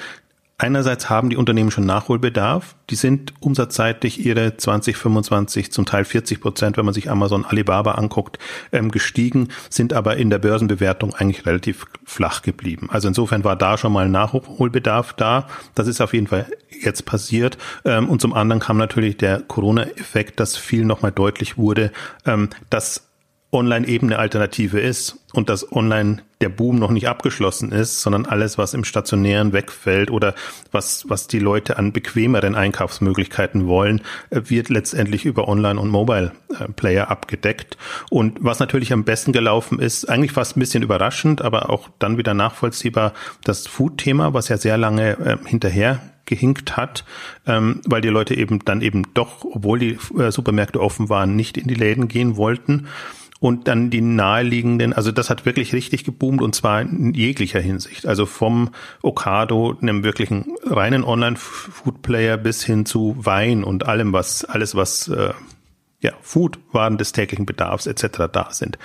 [0.57, 2.75] einerseits haben die Unternehmen schon Nachholbedarf.
[2.89, 7.91] Die sind umsatzseitig ihre 20, 25, zum Teil 40 Prozent, wenn man sich Amazon, Alibaba
[7.91, 8.39] anguckt,
[8.71, 12.89] ähm, gestiegen, sind aber in der Börsenbewertung eigentlich relativ flach geblieben.
[12.91, 15.47] Also insofern war da schon mal Nachholbedarf da.
[15.75, 16.47] Das ist auf jeden Fall
[16.81, 17.59] jetzt passiert.
[17.83, 21.91] Ähm, und zum anderen kam natürlich der Corona-Effekt, dass viel nochmal deutlich wurde,
[22.25, 23.03] ähm, dass
[23.51, 28.25] online eben eine Alternative ist und dass online der Boom noch nicht abgeschlossen ist, sondern
[28.25, 30.35] alles, was im Stationären wegfällt oder
[30.71, 37.09] was, was die Leute an bequemeren Einkaufsmöglichkeiten wollen, äh, wird letztendlich über Online- und Mobile-Player
[37.09, 37.77] abgedeckt.
[38.09, 42.17] Und was natürlich am besten gelaufen ist, eigentlich fast ein bisschen überraschend, aber auch dann
[42.17, 47.05] wieder nachvollziehbar, das Food-Thema, was ja sehr lange äh, hinterher gehinkt hat,
[47.45, 51.57] ähm, weil die Leute eben dann eben doch, obwohl die äh, Supermärkte offen waren, nicht
[51.57, 52.87] in die Läden gehen wollten.
[53.41, 58.07] Und dann die naheliegenden, also das hat wirklich richtig geboomt und zwar in jeglicher Hinsicht.
[58.07, 58.69] Also vom
[59.01, 65.33] Okado, einem wirklichen reinen Online-Food-Player bis hin zu Wein und allem, was, alles, was äh,
[66.01, 68.29] ja, Food-Waren des täglichen Bedarfs etc.
[68.31, 68.77] da sind.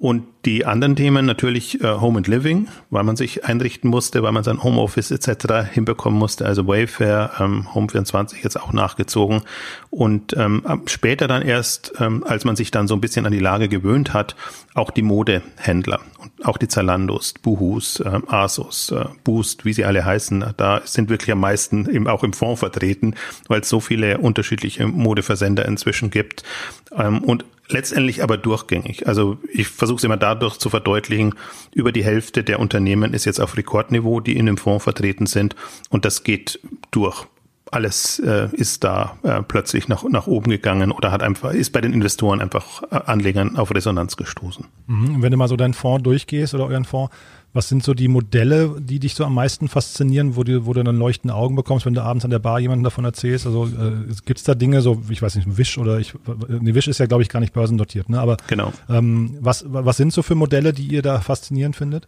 [0.00, 4.30] Und die anderen Themen natürlich äh, Home and Living, weil man sich einrichten musste, weil
[4.30, 5.72] man sein Homeoffice etc.
[5.72, 9.42] hinbekommen musste, also Wayfair, ähm, Home24 jetzt auch nachgezogen.
[9.90, 13.40] Und ähm, später dann erst, ähm, als man sich dann so ein bisschen an die
[13.40, 14.36] Lage gewöhnt hat,
[14.74, 20.04] auch die Modehändler und auch die Zalandos, Buhus, äh, Asos, äh, Boost, wie sie alle
[20.04, 23.16] heißen, da sind wirklich am meisten eben auch im Fonds vertreten,
[23.48, 26.44] weil es so viele unterschiedliche Modeversender inzwischen gibt.
[26.96, 29.06] Ähm, und letztendlich aber durchgängig.
[29.06, 31.34] Also ich versuche es immer dadurch zu verdeutlichen,
[31.74, 35.54] über die Hälfte der Unternehmen ist jetzt auf Rekordniveau, die in dem Fonds vertreten sind
[35.90, 37.26] und das geht durch.
[37.70, 41.82] Alles äh, ist da äh, plötzlich nach, nach oben gegangen oder hat einfach, ist bei
[41.82, 44.64] den Investoren einfach äh, Anlegern auf Resonanz gestoßen.
[44.86, 45.22] Mhm.
[45.22, 47.14] Wenn du mal so deinen Fonds durchgehst oder euren Fonds,
[47.58, 50.84] was sind so die Modelle, die dich so am meisten faszinieren, wo du, wo du
[50.84, 53.46] dann leuchtende Augen bekommst, wenn du abends an der Bar jemanden davon erzählst?
[53.46, 56.14] Also äh, gibt es da Dinge, so, ich weiß nicht, Wish oder ich,
[56.60, 58.20] nee, Wish ist ja, glaube ich, gar nicht börsendotiert, ne?
[58.20, 58.72] Aber genau.
[58.88, 62.06] ähm, was, was sind so für Modelle, die ihr da faszinierend findet?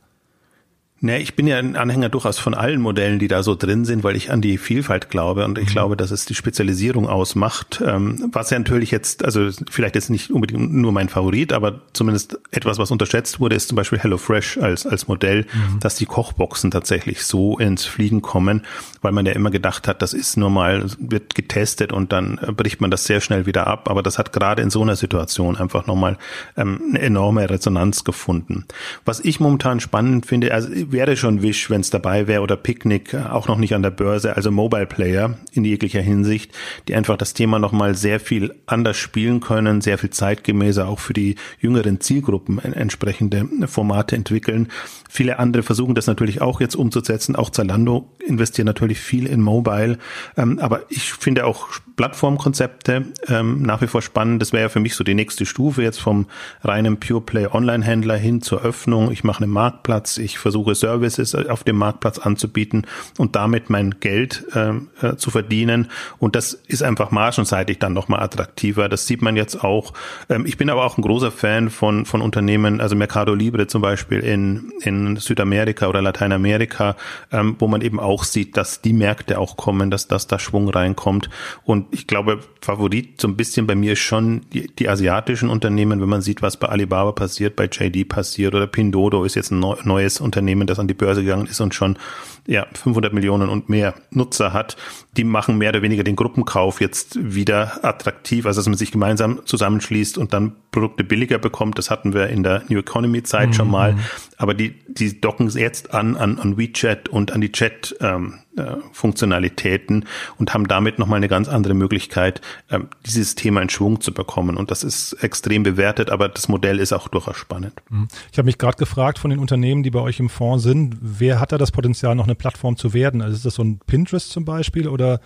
[1.02, 4.04] Ne, ich bin ja ein Anhänger durchaus von allen Modellen, die da so drin sind,
[4.04, 5.72] weil ich an die Vielfalt glaube und ich mhm.
[5.72, 7.82] glaube, dass es die Spezialisierung ausmacht.
[7.82, 12.38] Ähm, was ja natürlich jetzt, also vielleicht jetzt nicht unbedingt nur mein Favorit, aber zumindest
[12.50, 15.80] etwas, was unterschätzt wurde, ist zum Beispiel HelloFresh als, als Modell, mhm.
[15.80, 18.66] dass die Kochboxen tatsächlich so ins Fliegen kommen,
[19.00, 22.82] weil man ja immer gedacht hat, das ist nur mal, wird getestet und dann bricht
[22.82, 23.88] man das sehr schnell wieder ab.
[23.88, 26.18] Aber das hat gerade in so einer Situation einfach nochmal
[26.58, 28.66] ähm, eine enorme Resonanz gefunden.
[29.06, 33.14] Was ich momentan spannend finde, also wäre schon Wish, wenn es dabei wäre oder Picknick,
[33.14, 36.52] auch noch nicht an der Börse, also Mobile Player in jeglicher Hinsicht,
[36.88, 41.12] die einfach das Thema nochmal sehr viel anders spielen können, sehr viel zeitgemäßer auch für
[41.12, 44.68] die jüngeren Zielgruppen entsprechende Formate entwickeln.
[45.08, 47.36] Viele andere versuchen das natürlich auch jetzt umzusetzen.
[47.36, 49.98] Auch Zalando investiert natürlich viel in Mobile.
[50.36, 51.68] Ähm, aber ich finde auch
[52.00, 54.40] Plattformkonzepte ähm, nach wie vor spannend.
[54.40, 56.28] Das wäre ja für mich so die nächste Stufe jetzt vom
[56.64, 59.12] reinen Pure Play Online-Händler hin zur Öffnung.
[59.12, 62.86] Ich mache einen Marktplatz, ich versuche Services auf dem Marktplatz anzubieten
[63.18, 65.90] und damit mein Geld ähm, äh, zu verdienen.
[66.16, 68.88] Und das ist einfach margenseitig dann nochmal attraktiver.
[68.88, 69.92] Das sieht man jetzt auch.
[70.30, 73.82] Ähm, ich bin aber auch ein großer Fan von, von Unternehmen, also Mercado Libre zum
[73.82, 76.96] Beispiel in, in Südamerika oder Lateinamerika,
[77.30, 80.70] ähm, wo man eben auch sieht, dass die Märkte auch kommen, dass, dass da Schwung
[80.70, 81.28] reinkommt.
[81.64, 86.08] Und ich glaube, Favorit so ein bisschen bei mir schon die, die asiatischen Unternehmen, wenn
[86.08, 90.20] man sieht, was bei Alibaba passiert, bei JD passiert oder Pindodo ist jetzt ein neues
[90.20, 91.98] Unternehmen, das an die Börse gegangen ist und schon
[92.46, 94.76] ja 500 Millionen und mehr Nutzer hat.
[95.16, 99.40] Die machen mehr oder weniger den Gruppenkauf jetzt wieder attraktiv, also dass man sich gemeinsam
[99.44, 101.78] zusammenschließt und dann Produkte billiger bekommt.
[101.78, 103.52] Das hatten wir in der New Economy Zeit mhm.
[103.54, 103.96] schon mal.
[104.36, 108.49] Aber die, die docken jetzt an, an, an WeChat und an die Chat, ähm, äh,
[108.92, 110.06] Funktionalitäten
[110.38, 114.56] und haben damit nochmal eine ganz andere Möglichkeit, ähm, dieses Thema in Schwung zu bekommen.
[114.56, 117.74] Und das ist extrem bewertet, aber das Modell ist auch durchaus spannend.
[117.88, 118.08] Mhm.
[118.32, 121.40] Ich habe mich gerade gefragt von den Unternehmen, die bei euch im Fonds sind, wer
[121.40, 123.22] hat da das Potenzial, noch eine Plattform zu werden?
[123.22, 125.20] Also ist das so ein Pinterest zum Beispiel oder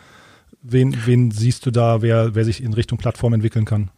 [0.63, 3.91] wen, wen siehst du da, wer, wer sich in Richtung Plattform entwickeln kann?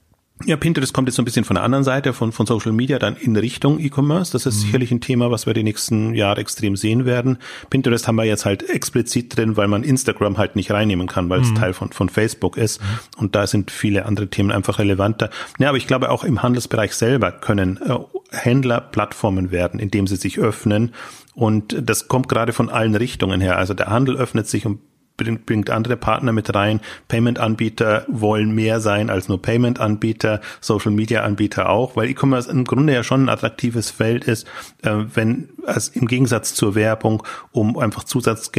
[0.44, 2.98] Ja, Pinterest kommt jetzt so ein bisschen von der anderen Seite, von, von Social Media,
[2.98, 4.32] dann in Richtung E-Commerce.
[4.32, 4.60] Das ist mhm.
[4.66, 7.38] sicherlich ein Thema, was wir die nächsten Jahre extrem sehen werden.
[7.70, 11.38] Pinterest haben wir jetzt halt explizit drin, weil man Instagram halt nicht reinnehmen kann, weil
[11.38, 11.44] mhm.
[11.46, 12.82] es Teil von, von Facebook ist.
[12.82, 12.86] Mhm.
[13.16, 15.30] Und da sind viele andere Themen einfach relevanter.
[15.58, 17.96] Ja, aber ich glaube, auch im Handelsbereich selber können äh,
[18.30, 20.92] Händler Plattformen werden, indem sie sich öffnen.
[21.34, 23.56] Und das kommt gerade von allen Richtungen her.
[23.56, 24.80] Also der Handel öffnet sich und
[25.16, 26.80] bringt, bringt andere Partner mit rein.
[27.08, 33.24] Payment-Anbieter wollen mehr sein als nur Payment-Anbieter, Social-Media-Anbieter auch, weil E-Commerce im Grunde ja schon
[33.24, 34.46] ein attraktives Feld ist,
[34.82, 38.52] äh, wenn es im Gegensatz zur Werbung um einfach Zusatz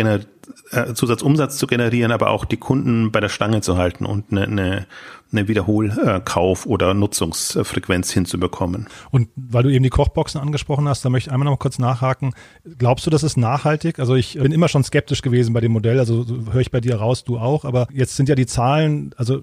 [0.72, 4.44] äh, Zusatzumsatz zu generieren, aber auch die Kunden bei der Stange zu halten und eine,
[4.44, 4.88] eine,
[5.32, 8.88] eine Wiederholkauf- oder Nutzungsfrequenz hinzubekommen.
[9.12, 12.34] Und weil du eben die Kochboxen angesprochen hast, da möchte ich einmal noch kurz nachhaken.
[12.78, 14.00] Glaubst du, das ist nachhaltig?
[14.00, 16.96] Also ich bin immer schon skeptisch gewesen bei dem Modell, also höre ich bei dir
[16.96, 19.42] raus, du auch, aber jetzt sind ja die Zahlen, also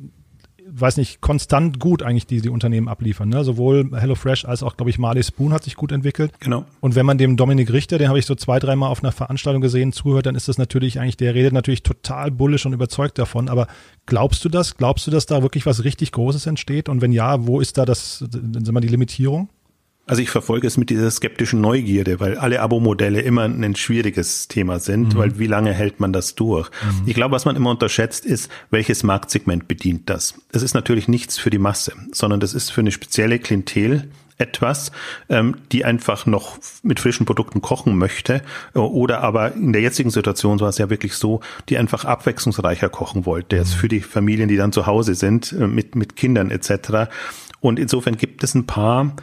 [0.76, 3.28] weiß nicht, konstant gut eigentlich, die die Unternehmen abliefern.
[3.28, 3.44] Ne?
[3.44, 6.32] Sowohl HelloFresh als auch, glaube ich, Marley Spoon hat sich gut entwickelt.
[6.40, 6.64] Genau.
[6.80, 9.62] Und wenn man dem Dominik Richter, den habe ich so zwei, dreimal auf einer Veranstaltung
[9.62, 13.48] gesehen, zuhört, dann ist das natürlich eigentlich, der redet natürlich total bullisch und überzeugt davon.
[13.48, 13.68] Aber
[14.06, 14.76] glaubst du das?
[14.76, 16.88] Glaubst du, dass da wirklich was richtig Großes entsteht?
[16.88, 19.48] Und wenn ja, wo ist da das, sagen wir, die Limitierung?
[20.06, 24.78] Also ich verfolge es mit dieser skeptischen Neugierde, weil alle Abo-Modelle immer ein schwieriges Thema
[24.78, 25.18] sind, mhm.
[25.18, 26.68] weil wie lange hält man das durch?
[26.68, 27.02] Mhm.
[27.06, 30.34] Ich glaube, was man immer unterschätzt, ist, welches Marktsegment bedient das?
[30.52, 34.90] Es ist natürlich nichts für die Masse, sondern das ist für eine spezielle Klientel etwas,
[35.28, 38.42] ähm, die einfach noch mit frischen Produkten kochen möchte
[38.74, 42.88] äh, oder aber in der jetzigen Situation war es ja wirklich so, die einfach abwechslungsreicher
[42.88, 43.78] kochen wollte, jetzt mhm.
[43.78, 47.10] für die Familien, die dann zu Hause sind, äh, mit, mit Kindern etc.
[47.60, 49.14] Und insofern gibt es ein paar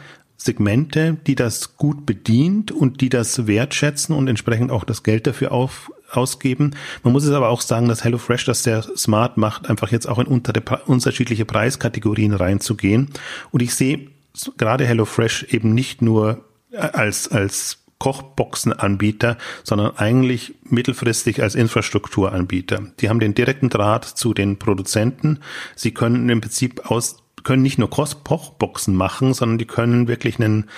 [0.44, 5.52] Segmente, die das gut bedient und die das wertschätzen und entsprechend auch das Geld dafür
[5.52, 6.74] auf, ausgeben.
[7.02, 10.18] Man muss es aber auch sagen, dass HelloFresh das sehr smart macht, einfach jetzt auch
[10.18, 10.52] in unter
[10.86, 13.08] unterschiedliche Preiskategorien reinzugehen.
[13.50, 14.08] Und ich sehe
[14.56, 22.82] gerade HelloFresh eben nicht nur als, als Kochboxenanbieter, sondern eigentlich mittelfristig als Infrastrukturanbieter.
[22.98, 25.38] Die haben den direkten Draht zu den Produzenten.
[25.76, 30.68] Sie können im Prinzip aus können nicht nur Kochboxen machen, sondern die können wirklich einen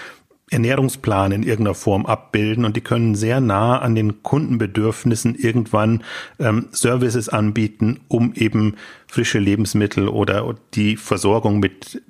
[0.50, 6.04] Ernährungsplan in irgendeiner Form abbilden und die können sehr nah an den Kundenbedürfnissen irgendwann
[6.38, 12.02] ähm, Services anbieten, um eben frische Lebensmittel oder die Versorgung mit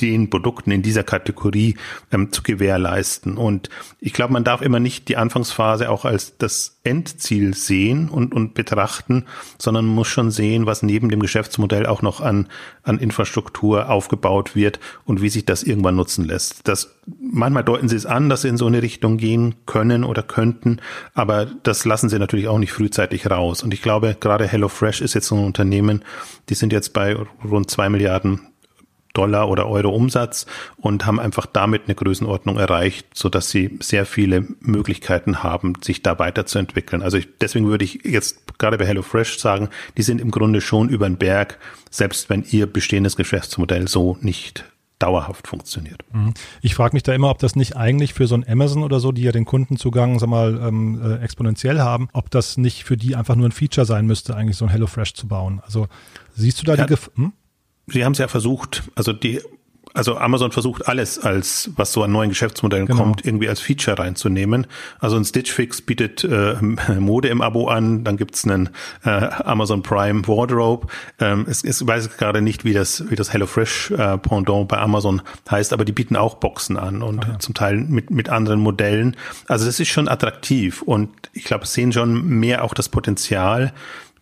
[0.00, 1.76] den Produkten in dieser Kategorie
[2.12, 3.36] ähm, zu gewährleisten.
[3.36, 3.68] Und
[4.00, 8.54] ich glaube, man darf immer nicht die Anfangsphase auch als das Endziel sehen und, und
[8.54, 9.26] betrachten,
[9.58, 12.48] sondern muss schon sehen, was neben dem Geschäftsmodell auch noch an,
[12.82, 16.66] an Infrastruktur aufgebaut wird und wie sich das irgendwann nutzen lässt.
[16.66, 20.22] Das, manchmal deuten sie es an, dass sie in so eine Richtung gehen können oder
[20.22, 20.80] könnten,
[21.14, 23.62] aber das lassen sie natürlich auch nicht frühzeitig raus.
[23.62, 26.04] Und ich glaube, gerade HelloFresh ist jetzt so ein Unternehmen,
[26.48, 28.40] die sind jetzt bei rund zwei Milliarden
[29.18, 34.06] Dollar oder Euro Umsatz und haben einfach damit eine Größenordnung erreicht, so dass sie sehr
[34.06, 37.02] viele Möglichkeiten haben, sich da weiterzuentwickeln.
[37.02, 40.88] Also ich, deswegen würde ich jetzt gerade bei HelloFresh sagen, die sind im Grunde schon
[40.88, 41.58] über den Berg,
[41.90, 44.64] selbst wenn ihr bestehendes Geschäftsmodell so nicht
[44.98, 46.02] dauerhaft funktioniert.
[46.12, 46.34] Mhm.
[46.60, 49.12] Ich frage mich da immer, ob das nicht eigentlich für so ein Amazon oder so,
[49.12, 53.14] die ja den Kundenzugang, sag mal, ähm, äh, exponentiell haben, ob das nicht für die
[53.14, 55.60] einfach nur ein Feature sein müsste, eigentlich so ein HelloFresh zu bauen.
[55.64, 55.86] Also
[56.34, 57.14] siehst du da ja, die Gefahr?
[57.16, 57.32] Hm?
[57.90, 59.40] Sie haben es ja versucht, also die,
[59.94, 63.00] also Amazon versucht alles als, was so an neuen Geschäftsmodellen genau.
[63.00, 64.66] kommt, irgendwie als Feature reinzunehmen.
[65.00, 66.54] Also ein Stitch Fix bietet äh,
[66.98, 68.70] Mode im Abo an, dann gibt's einen
[69.04, 70.86] äh, Amazon Prime Wardrobe.
[71.18, 75.22] Ähm, es, es weiß gerade nicht, wie das, wie das HelloFresh äh, Pendant bei Amazon
[75.50, 77.38] heißt, aber die bieten auch Boxen an und ah, ja.
[77.38, 79.16] zum Teil mit, mit anderen Modellen.
[79.46, 83.72] Also das ist schon attraktiv und ich glaube, sehen schon mehr auch das Potenzial,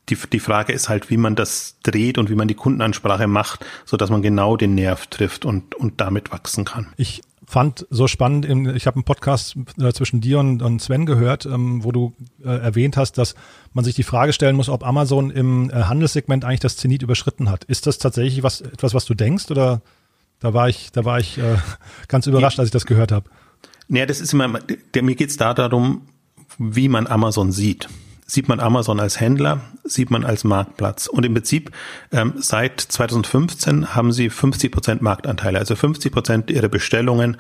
[0.09, 3.65] die, die Frage ist halt, wie man das dreht und wie man die Kundenansprache macht,
[3.85, 6.89] so dass man genau den Nerv trifft und, und damit wachsen kann.
[6.97, 8.45] Ich fand so spannend,
[8.77, 12.15] ich habe einen Podcast äh, zwischen dir und, Sven gehört, ähm, wo du
[12.45, 13.35] äh, erwähnt hast, dass
[13.73, 17.51] man sich die Frage stellen muss, ob Amazon im äh, Handelssegment eigentlich das Zenit überschritten
[17.51, 17.65] hat.
[17.65, 19.81] Ist das tatsächlich was, etwas, was du denkst oder
[20.41, 21.41] da war ich, da war ich
[22.09, 23.31] ganz überrascht, als ich das gehört habe?
[23.89, 26.03] Naja, das ist immer, mir geht's da darum,
[26.59, 27.89] wie man Amazon sieht
[28.27, 31.07] sieht man Amazon als Händler, sieht man als Marktplatz.
[31.07, 31.71] Und im Prinzip
[32.13, 37.37] ähm, seit 2015 haben sie 50 Prozent Marktanteile, also 50 Prozent ihrer Bestellungen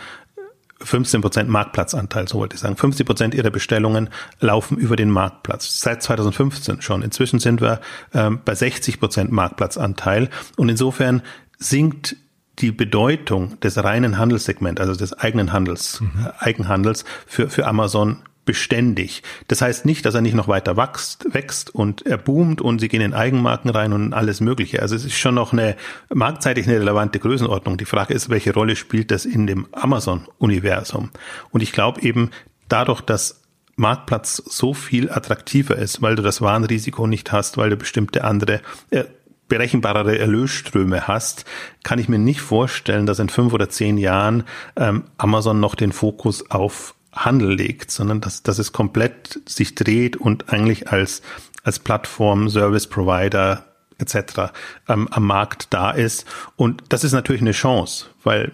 [0.80, 2.76] 15 Prozent Marktplatzanteil, so wollte ich sagen.
[2.76, 5.80] 50 Prozent ihrer Bestellungen laufen über den Marktplatz.
[5.80, 7.02] Seit 2015 schon.
[7.02, 7.80] Inzwischen sind wir
[8.12, 10.28] ähm, bei 60 Prozent Marktplatzanteil.
[10.56, 11.22] Und insofern
[11.58, 12.16] sinkt
[12.58, 16.26] die Bedeutung des reinen Handelssegments, also des eigenen Handels, mhm.
[16.26, 19.22] äh, Eigenhandels für, für Amazon beständig.
[19.48, 22.88] Das heißt nicht, dass er nicht noch weiter wächst, wächst und er boomt und sie
[22.88, 24.80] gehen in Eigenmarken rein und alles Mögliche.
[24.80, 25.76] Also es ist schon noch eine
[26.14, 27.76] marktseitig eine relevante Größenordnung.
[27.76, 31.10] Die Frage ist, welche Rolle spielt das in dem Amazon-Universum?
[31.50, 32.30] Und ich glaube eben,
[32.68, 33.42] dadurch, dass
[33.74, 38.62] Marktplatz so viel attraktiver ist, weil du das Warnrisiko nicht hast, weil du bestimmte andere
[38.90, 39.04] äh,
[39.48, 41.44] berechenbarere Erlösströme hast,
[41.84, 44.44] kann ich mir nicht vorstellen, dass in fünf oder zehn Jahren
[44.76, 50.16] ähm, Amazon noch den Fokus auf Handel legt, sondern dass, dass es komplett sich dreht
[50.16, 51.22] und eigentlich als,
[51.64, 53.64] als Plattform, Service Provider
[53.98, 54.52] etc.
[54.88, 56.26] Ähm, am Markt da ist.
[56.56, 58.52] Und das ist natürlich eine Chance, weil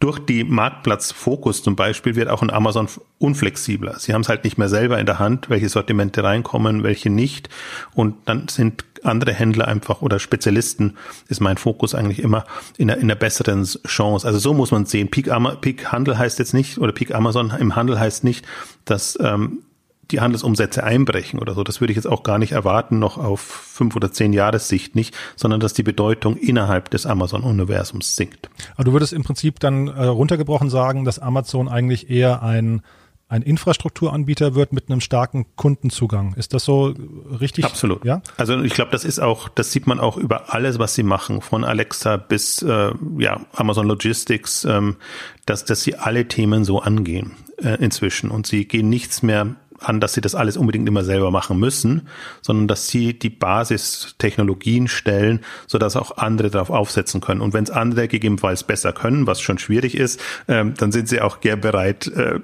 [0.00, 3.98] durch die Marktplatzfokus zum Beispiel wird auch ein Amazon unflexibler.
[3.98, 7.48] Sie haben es halt nicht mehr selber in der Hand, welche Sortimente reinkommen, welche nicht.
[7.94, 10.96] Und dann sind andere Händler einfach oder Spezialisten,
[11.28, 12.44] ist mein Fokus eigentlich immer
[12.76, 14.26] in einer, in einer besseren Chance.
[14.26, 15.10] Also so muss man sehen.
[15.10, 15.30] Peak,
[15.60, 18.46] Peak Handel heißt jetzt nicht, oder Peak Amazon im Handel heißt nicht,
[18.84, 19.62] dass ähm,
[20.10, 21.64] die Handelsumsätze einbrechen oder so.
[21.64, 25.14] Das würde ich jetzt auch gar nicht erwarten, noch auf fünf oder zehn Jahressicht nicht,
[25.36, 28.48] sondern dass die Bedeutung innerhalb des Amazon-Universums sinkt.
[28.74, 32.82] Aber du würdest im Prinzip dann äh, runtergebrochen sagen, dass Amazon eigentlich eher ein
[33.28, 36.34] ein Infrastrukturanbieter wird mit einem starken Kundenzugang.
[36.34, 36.94] Ist das so
[37.40, 37.64] richtig?
[37.64, 38.04] Absolut.
[38.04, 38.22] Ja.
[38.38, 41.42] Also ich glaube, das ist auch, das sieht man auch über alles, was sie machen,
[41.42, 44.96] von Alexa bis äh, ja Amazon Logistics, ähm,
[45.44, 50.00] dass dass sie alle Themen so angehen äh, inzwischen und sie gehen nichts mehr an,
[50.00, 52.08] dass sie das alles unbedingt immer selber machen müssen,
[52.42, 57.40] sondern dass sie die Basistechnologien stellen, sodass auch andere darauf aufsetzen können.
[57.40, 61.20] Und wenn es andere gegebenenfalls besser können, was schon schwierig ist, ähm, dann sind sie
[61.20, 62.40] auch gern bereit, äh,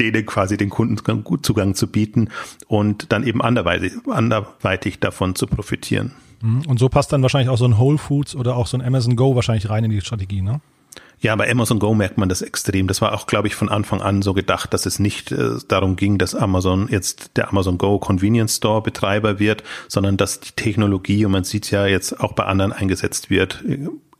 [0.00, 0.98] denen quasi den Kunden
[1.42, 2.28] Zugang zu bieten
[2.66, 6.12] und dann eben anderweitig, anderweitig davon zu profitieren.
[6.42, 6.62] Mhm.
[6.66, 9.16] Und so passt dann wahrscheinlich auch so ein Whole Foods oder auch so ein Amazon
[9.16, 10.60] Go wahrscheinlich rein in die Strategie, ne?
[11.20, 12.86] Ja, bei Amazon Go merkt man das extrem.
[12.86, 15.96] Das war auch, glaube ich, von Anfang an so gedacht, dass es nicht äh, darum
[15.96, 21.24] ging, dass Amazon jetzt der Amazon Go Convenience Store Betreiber wird, sondern dass die Technologie,
[21.24, 23.64] und man sieht ja jetzt auch bei anderen eingesetzt wird,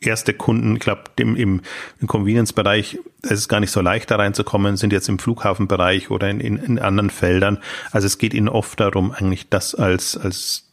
[0.06, 1.60] erste Kunden, ich glaube, im, im,
[2.06, 6.40] Convenience-Bereich ist es gar nicht so leicht, da reinzukommen, sind jetzt im Flughafenbereich oder in,
[6.40, 7.58] in, in anderen Feldern.
[7.90, 10.64] Also es geht ihnen oft darum, eigentlich das als, als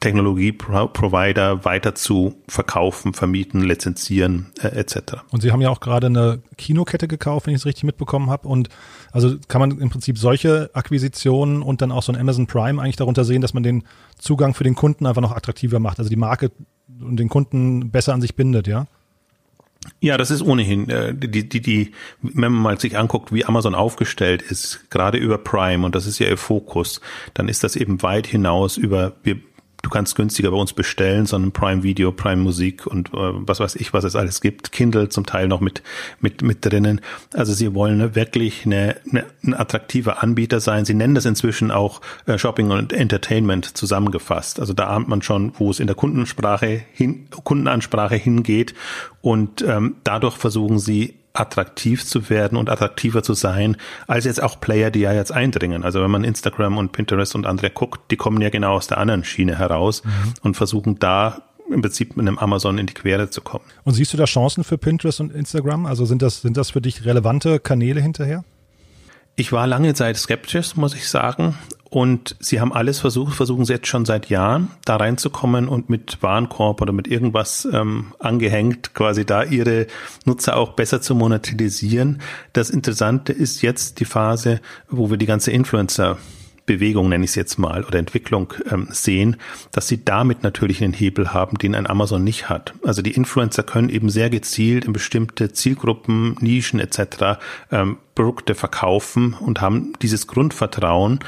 [0.00, 5.22] Technologie-Provider weiter zu verkaufen, vermieten, lizenzieren äh, etc.
[5.30, 8.48] Und Sie haben ja auch gerade eine Kinokette gekauft, wenn ich es richtig mitbekommen habe.
[8.48, 8.68] Und
[9.12, 12.96] also kann man im Prinzip solche Akquisitionen und dann auch so ein Amazon Prime eigentlich
[12.96, 13.84] darunter sehen, dass man den
[14.18, 16.50] Zugang für den Kunden einfach noch attraktiver macht, also die Marke
[17.00, 18.86] und den Kunden besser an sich bindet, ja?
[20.00, 23.74] Ja, das ist ohnehin, äh, die, die, die, wenn man mal sich anguckt, wie Amazon
[23.74, 27.00] aufgestellt ist, gerade über Prime, und das ist ja ihr Fokus,
[27.34, 29.38] dann ist das eben weit hinaus über, wir
[29.82, 33.76] du kannst günstiger bei uns bestellen, sondern Prime Video, Prime Musik und äh, was weiß
[33.76, 34.72] ich, was es alles gibt.
[34.72, 35.82] Kindle zum Teil noch mit,
[36.20, 37.00] mit, mit drinnen.
[37.32, 40.84] Also sie wollen wirklich eine, eine, ein attraktiver Anbieter sein.
[40.84, 44.60] Sie nennen das inzwischen auch äh, Shopping und Entertainment zusammengefasst.
[44.60, 48.74] Also da ahnt man schon, wo es in der Kundensprache hin, Kundenansprache hingeht
[49.20, 54.60] und ähm, dadurch versuchen sie attraktiv zu werden und attraktiver zu sein, als jetzt auch
[54.60, 55.84] Player, die ja jetzt eindringen.
[55.84, 58.98] Also wenn man Instagram und Pinterest und andere guckt, die kommen ja genau aus der
[58.98, 60.34] anderen Schiene heraus mhm.
[60.42, 63.64] und versuchen da im Prinzip mit einem Amazon in die Quere zu kommen.
[63.84, 65.86] Und siehst du da Chancen für Pinterest und Instagram?
[65.86, 68.44] Also sind das, sind das für dich relevante Kanäle hinterher?
[69.34, 71.56] Ich war lange Zeit skeptisch, muss ich sagen.
[71.96, 76.22] Und sie haben alles versucht, versuchen sie jetzt schon seit Jahren da reinzukommen und mit
[76.22, 79.86] Warenkorb oder mit irgendwas ähm, angehängt, quasi da ihre
[80.26, 82.20] Nutzer auch besser zu monetarisieren.
[82.52, 86.18] Das Interessante ist jetzt die Phase, wo wir die ganze Influencer
[86.66, 89.36] Bewegung, nenne ich es jetzt mal, oder Entwicklung ähm, sehen,
[89.72, 92.74] dass sie damit natürlich einen Hebel haben, den ein Amazon nicht hat.
[92.84, 97.38] Also die Influencer können eben sehr gezielt in bestimmte Zielgruppen, Nischen etc.
[97.70, 101.20] Ähm, Produkte verkaufen und haben dieses Grundvertrauen.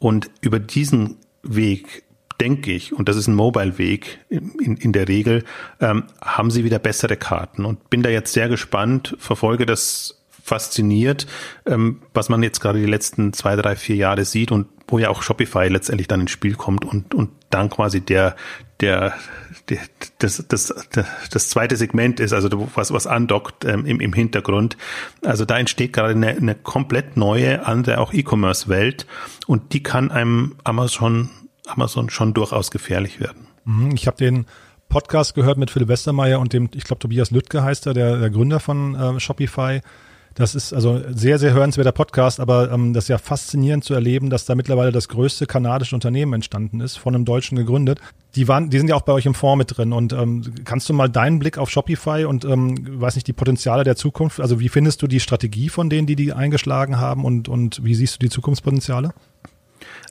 [0.00, 2.02] Und über diesen Weg
[2.40, 5.44] denke ich, und das ist ein Mobile-Weg in, in der Regel,
[5.78, 7.64] ähm, haben sie wieder bessere Karten.
[7.64, 11.26] Und bin da jetzt sehr gespannt, verfolge das fasziniert,
[11.66, 15.10] ähm, was man jetzt gerade die letzten zwei, drei, vier Jahre sieht und wo ja
[15.10, 18.36] auch Shopify letztendlich dann ins Spiel kommt und, und dann quasi der,
[18.80, 19.14] der,
[19.68, 19.78] der
[20.18, 20.74] das, das,
[21.30, 24.76] das, zweite Segment ist, also was, was andockt ähm, im, im Hintergrund.
[25.24, 29.06] Also da entsteht gerade eine, eine komplett neue, andere auch E-Commerce-Welt
[29.46, 31.30] und die kann einem Amazon,
[31.66, 33.46] Amazon schon durchaus gefährlich werden.
[33.64, 34.46] Mhm, ich habe den
[34.88, 38.30] Podcast gehört mit Philipp Westermeier und dem, ich glaube, Tobias Lüttke heißt er, der, der
[38.30, 39.80] Gründer von äh, Shopify.
[40.34, 44.30] Das ist also sehr, sehr hörenswerter Podcast, aber ähm, das ist ja faszinierend zu erleben,
[44.30, 48.00] dass da mittlerweile das größte kanadische Unternehmen entstanden ist, von einem Deutschen gegründet.
[48.36, 49.92] Die waren, die sind ja auch bei euch im Fonds mit drin.
[49.92, 53.82] Und ähm, kannst du mal deinen Blick auf Shopify und ähm, weiß nicht die Potenziale
[53.82, 54.40] der Zukunft?
[54.40, 57.94] Also wie findest du die Strategie von denen, die die eingeschlagen haben und und wie
[57.94, 59.12] siehst du die Zukunftspotenziale?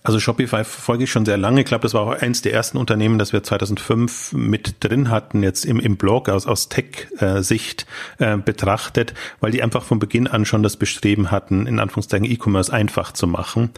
[0.02, 1.62] Also Shopify verfolge ich schon sehr lange.
[1.62, 5.44] Ich glaube, das war auch eins der ersten Unternehmen, das wir 2005 mit drin hatten,
[5.44, 7.86] jetzt im, im Blog aus, aus Tech-Sicht
[8.18, 12.72] äh, betrachtet, weil die einfach von Beginn an schon das Bestreben hatten, in Anführungszeichen E-Commerce
[12.72, 13.72] einfach zu machen.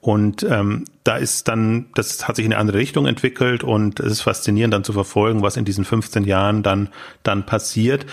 [0.00, 4.12] Und ähm, da ist dann, das hat sich in eine andere Richtung entwickelt und es
[4.12, 6.88] ist faszinierend dann zu verfolgen, was in diesen 15 Jahren dann,
[7.22, 8.06] dann passiert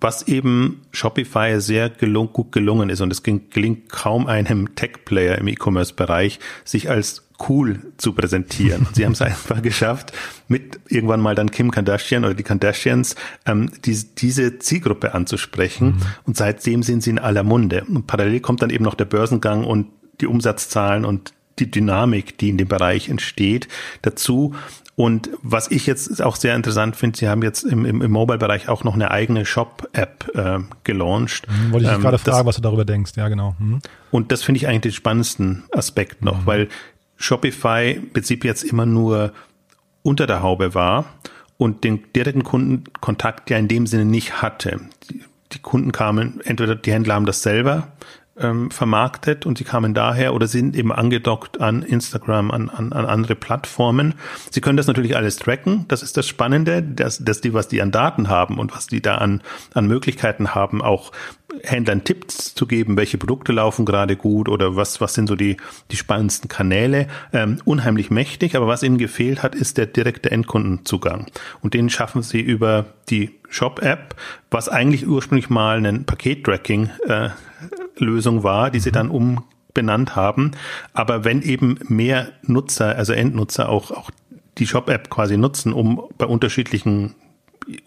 [0.00, 5.48] was eben Shopify sehr gelung, gut gelungen ist und es gelingt kaum einem Tech-Player im
[5.48, 8.86] E-Commerce-Bereich, sich als cool zu präsentieren.
[8.86, 10.12] Und sie haben es einfach geschafft,
[10.48, 13.14] mit irgendwann mal dann Kim Kardashian oder die Kardashians
[13.46, 15.86] ähm, die, diese Zielgruppe anzusprechen.
[15.86, 16.02] Mhm.
[16.24, 17.84] Und seitdem sind sie in aller Munde.
[17.84, 19.88] Und parallel kommt dann eben noch der Börsengang und
[20.20, 23.68] die Umsatzzahlen und die Dynamik, die in dem Bereich entsteht,
[24.02, 24.54] dazu.
[24.98, 28.68] Und was ich jetzt auch sehr interessant finde, sie haben jetzt im, im, im Mobile-Bereich
[28.68, 31.46] auch noch eine eigene Shop-App äh, gelauncht.
[31.46, 33.12] Mhm, wollte ich ähm, gerade fragen, was du darüber denkst.
[33.14, 33.54] Ja, genau.
[33.60, 33.78] Mhm.
[34.10, 36.46] Und das finde ich eigentlich den spannendsten Aspekt noch, mhm.
[36.46, 36.68] weil
[37.14, 39.32] Shopify im Prinzip jetzt immer nur
[40.02, 41.04] unter der Haube war
[41.58, 44.80] und den direkten Kundenkontakt ja in dem Sinne nicht hatte.
[45.08, 45.22] Die,
[45.52, 47.92] die Kunden kamen, entweder die Händler haben das selber
[48.40, 53.06] ähm, vermarktet und sie kamen daher oder sind eben angedockt an Instagram, an, an, an
[53.06, 54.14] andere Plattformen.
[54.50, 55.84] Sie können das natürlich alles tracken.
[55.88, 59.02] Das ist das Spannende, dass, dass die, was die an Daten haben und was die
[59.02, 59.42] da an,
[59.74, 61.12] an Möglichkeiten haben, auch
[61.62, 65.56] Händlern Tipps zu geben, welche Produkte laufen gerade gut oder was, was sind so die,
[65.90, 67.08] die spannendsten Kanäle.
[67.32, 71.26] Ähm, unheimlich mächtig, aber was ihnen gefehlt hat, ist der direkte Endkundenzugang.
[71.62, 74.14] Und den schaffen sie über die Shop-App,
[74.50, 77.30] was eigentlich ursprünglich mal ein Paket-Tracking äh,
[77.96, 80.52] Lösung war, die sie dann umbenannt haben.
[80.92, 84.10] Aber wenn eben mehr Nutzer, also Endnutzer auch, auch
[84.58, 87.14] die Shop-App quasi nutzen, um bei unterschiedlichen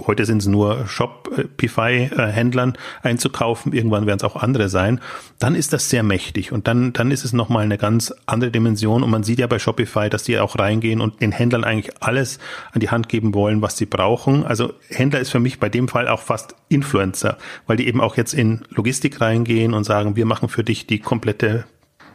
[0.05, 4.99] heute sind es nur Shopify-Händlern einzukaufen, irgendwann werden es auch andere sein,
[5.39, 9.03] dann ist das sehr mächtig und dann, dann ist es nochmal eine ganz andere Dimension
[9.03, 12.39] und man sieht ja bei Shopify, dass die auch reingehen und den Händlern eigentlich alles
[12.71, 14.45] an die Hand geben wollen, was sie brauchen.
[14.45, 18.17] Also Händler ist für mich bei dem Fall auch fast Influencer, weil die eben auch
[18.17, 21.65] jetzt in Logistik reingehen und sagen, wir machen für dich die komplette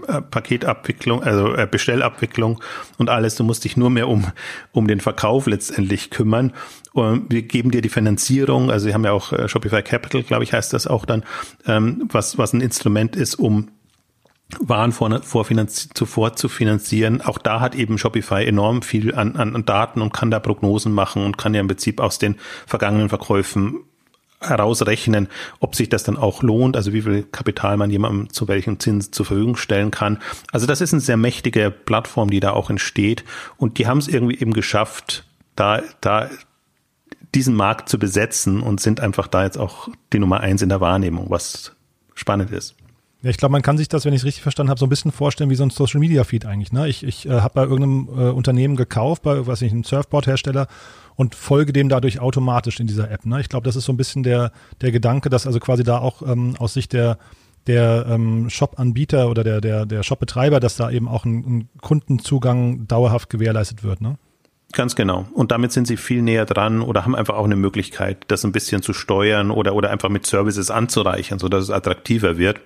[0.06, 2.62] äh, Paketabwicklung, also äh, Bestellabwicklung
[2.98, 3.34] und alles.
[3.34, 4.26] Du musst dich nur mehr um,
[4.72, 6.52] um den Verkauf letztendlich kümmern.
[6.96, 10.44] Und wir geben dir die Finanzierung, also sie haben ja auch äh, Shopify Capital, glaube
[10.44, 11.24] ich, heißt das auch dann,
[11.66, 13.68] ähm, was, was ein Instrument ist, um
[14.60, 17.20] waren vor, vor zuvor zu finanzieren.
[17.20, 21.22] Auch da hat eben Shopify enorm viel an, an Daten und kann da Prognosen machen
[21.22, 22.36] und kann ja im Prinzip aus den
[22.66, 23.80] vergangenen Verkäufen
[24.40, 25.28] herausrechnen,
[25.60, 29.10] ob sich das dann auch lohnt, also wie viel Kapital man jemandem zu welchem Zins
[29.10, 30.22] zur Verfügung stellen kann.
[30.50, 33.22] Also das ist eine sehr mächtige Plattform, die da auch entsteht
[33.58, 35.24] und die haben es irgendwie eben geschafft,
[35.56, 36.30] da, da
[37.36, 40.80] diesen Markt zu besetzen und sind einfach da jetzt auch die Nummer eins in der
[40.80, 41.76] Wahrnehmung, was
[42.14, 42.74] spannend ist.
[43.22, 44.88] Ja, ich glaube, man kann sich das, wenn ich es richtig verstanden habe, so ein
[44.88, 46.72] bisschen vorstellen wie so ein Social Media Feed eigentlich.
[46.72, 46.88] Ne?
[46.88, 50.66] Ich, ich äh, habe bei irgendeinem äh, Unternehmen gekauft, bei was ich einem Surfboard-Hersteller
[51.14, 53.26] und folge dem dadurch automatisch in dieser App.
[53.26, 53.40] Ne?
[53.40, 56.22] Ich glaube, das ist so ein bisschen der, der Gedanke, dass also quasi da auch
[56.22, 57.18] ähm, aus Sicht der,
[57.66, 62.86] der ähm, Shop-Anbieter oder der, der, der Shop-Betreiber, dass da eben auch ein, ein Kundenzugang
[62.88, 64.00] dauerhaft gewährleistet wird.
[64.00, 64.16] Ne?
[64.72, 65.26] Ganz genau.
[65.32, 68.52] Und damit sind sie viel näher dran oder haben einfach auch eine Möglichkeit, das ein
[68.52, 72.60] bisschen zu steuern oder, oder einfach mit Services anzureichern, sodass es attraktiver wird.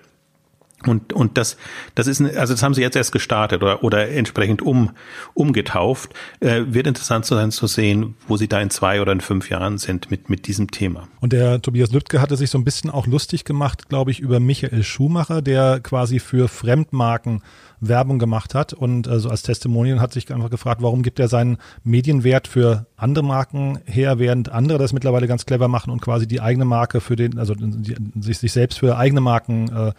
[0.87, 1.57] Und, und das,
[1.95, 4.91] das ist, also das haben sie jetzt erst gestartet oder, oder entsprechend um,
[5.33, 6.13] umgetauft.
[6.39, 9.77] Äh, wird interessant sein zu sehen, wo sie da in zwei oder in fünf Jahren
[9.77, 11.07] sind mit, mit diesem Thema.
[11.19, 14.39] Und der Tobias Lüttke hatte sich so ein bisschen auch lustig gemacht, glaube ich, über
[14.39, 17.41] Michael Schumacher, der quasi für Fremdmarken
[17.81, 21.57] Werbung gemacht hat und also als Testimonial hat sich einfach gefragt, warum gibt er seinen
[21.83, 26.41] Medienwert für andere Marken her, während andere das mittlerweile ganz clever machen und quasi die
[26.41, 29.93] eigene Marke für den, also die, sich, sich selbst für eigene Marken äh,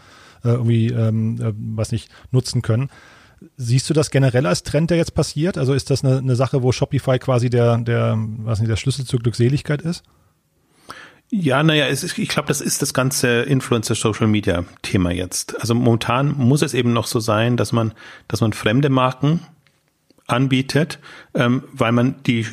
[0.45, 2.91] äh, irgendwie, ähm, äh, was nicht, nutzen können.
[3.57, 5.59] Siehst du das generell als Trend, der jetzt passiert?
[5.59, 9.05] Also ist das eine, eine Sache, wo Shopify quasi der, der, was nicht, der Schlüssel
[9.05, 10.05] zur Glückseligkeit ist?
[11.31, 15.59] Ja, naja, ist, ich glaube, das ist das ganze Influencer-Social-Media-Thema jetzt.
[15.61, 17.95] Also momentan muss es eben noch so sein, dass man,
[18.29, 19.41] dass man fremde Marken
[20.27, 20.99] anbietet,
[21.35, 22.47] ähm, weil man die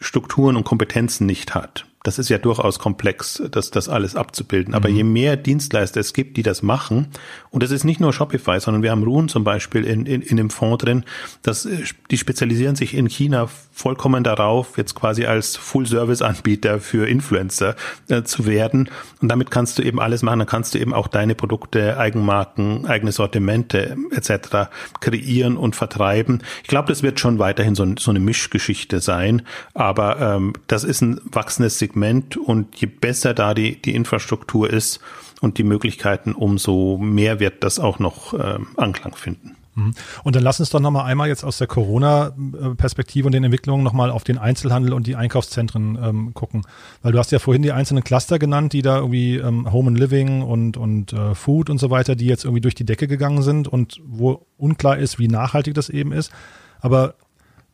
[0.00, 4.74] Strukturen und Kompetenzen nicht hat das ist ja durchaus komplex, das, das alles abzubilden.
[4.74, 4.96] Aber mhm.
[4.96, 7.08] je mehr Dienstleister es gibt, die das machen,
[7.50, 10.36] und das ist nicht nur Shopify, sondern wir haben Rune zum Beispiel in, in, in
[10.36, 11.04] dem Fonds drin,
[11.42, 17.76] das, äh, die spezialisieren sich in China vollkommen darauf, jetzt quasi als Full-Service-Anbieter für Influencer
[18.08, 18.90] äh, zu werden.
[19.20, 20.40] Und damit kannst du eben alles machen.
[20.40, 24.70] Dann kannst du eben auch deine Produkte, Eigenmarken, eigene Sortimente etc.
[25.00, 26.42] kreieren und vertreiben.
[26.62, 29.42] Ich glaube, das wird schon weiterhin so, so eine Mischgeschichte sein.
[29.74, 34.70] Aber ähm, das ist ein wachsendes Segment Segment und je besser da die, die Infrastruktur
[34.70, 35.00] ist
[35.40, 39.56] und die Möglichkeiten, umso mehr wird das auch noch äh, Anklang finden.
[39.74, 39.92] Mhm.
[40.22, 44.10] Und dann lass uns doch nochmal einmal jetzt aus der Corona-Perspektive und den Entwicklungen nochmal
[44.10, 46.62] auf den Einzelhandel und die Einkaufszentren ähm, gucken.
[47.02, 49.98] Weil du hast ja vorhin die einzelnen Cluster genannt, die da irgendwie ähm, Home and
[49.98, 53.42] Living und, und äh, Food und so weiter, die jetzt irgendwie durch die Decke gegangen
[53.42, 56.30] sind und wo unklar ist, wie nachhaltig das eben ist.
[56.80, 57.14] Aber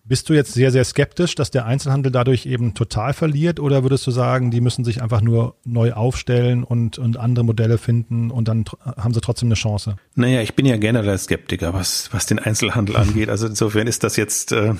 [0.08, 4.06] bist du jetzt sehr, sehr skeptisch, dass der Einzelhandel dadurch eben total verliert oder würdest
[4.06, 8.48] du sagen, die müssen sich einfach nur neu aufstellen und, und andere Modelle finden und
[8.48, 8.64] dann
[8.96, 9.96] haben sie trotzdem eine Chance?
[10.14, 13.28] Naja, ich bin ja generell Skeptiker, was, was den Einzelhandel angeht.
[13.28, 14.74] Also insofern ist das jetzt äh,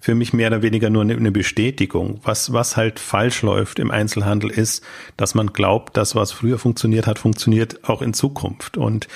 [0.00, 2.20] für mich mehr oder weniger nur eine, Bestätigung.
[2.24, 4.82] Was, was halt falsch läuft im Einzelhandel ist,
[5.16, 8.76] dass man glaubt, dass was früher funktioniert hat, funktioniert auch in Zukunft.
[8.76, 9.08] Und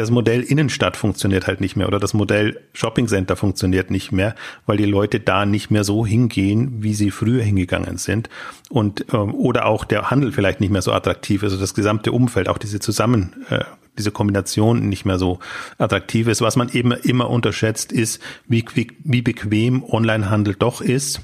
[0.00, 4.34] das Modell Innenstadt funktioniert halt nicht mehr oder das Modell Shopping Center funktioniert nicht mehr,
[4.66, 8.28] weil die Leute da nicht mehr so hingehen, wie sie früher hingegangen sind
[8.68, 12.12] und ähm, oder auch der Handel vielleicht nicht mehr so attraktiv ist, also das gesamte
[12.12, 13.64] Umfeld, auch diese Zusammen äh,
[13.98, 15.40] diese Kombination nicht mehr so
[15.76, 16.40] attraktiv ist.
[16.40, 21.20] Was man eben immer unterschätzt, ist, wie, wie, wie bequem Onlinehandel doch ist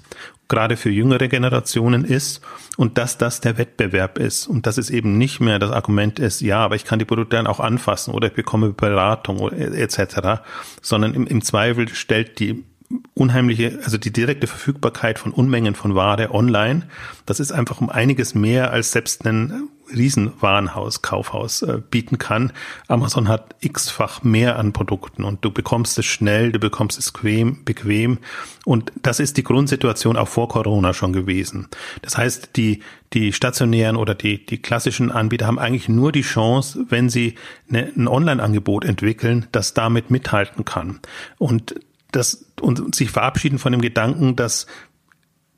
[0.48, 2.40] gerade für jüngere Generationen ist
[2.76, 6.40] und dass das der Wettbewerb ist und dass es eben nicht mehr das Argument ist,
[6.40, 10.42] ja, aber ich kann die Produkte dann auch anfassen oder ich bekomme Beratung oder etc.,
[10.82, 12.64] sondern im, im Zweifel stellt die
[13.14, 16.86] unheimliche, also die direkte Verfügbarkeit von Unmengen von Ware online,
[17.24, 22.52] das ist einfach um einiges mehr als selbst ein Riesenwarenhaus, Kaufhaus äh, bieten kann.
[22.88, 27.64] Amazon hat x-fach mehr an Produkten und du bekommst es schnell, du bekommst es bequem,
[27.64, 28.18] bequem.
[28.64, 31.68] Und das ist die Grundsituation auch vor Corona schon gewesen.
[32.02, 32.82] Das heißt, die,
[33.12, 37.34] die stationären oder die, die klassischen Anbieter haben eigentlich nur die Chance, wenn sie
[37.68, 41.00] eine, ein Online-Angebot entwickeln, das damit mithalten kann.
[41.38, 41.74] Und
[42.12, 44.66] das, und sich verabschieden von dem Gedanken, dass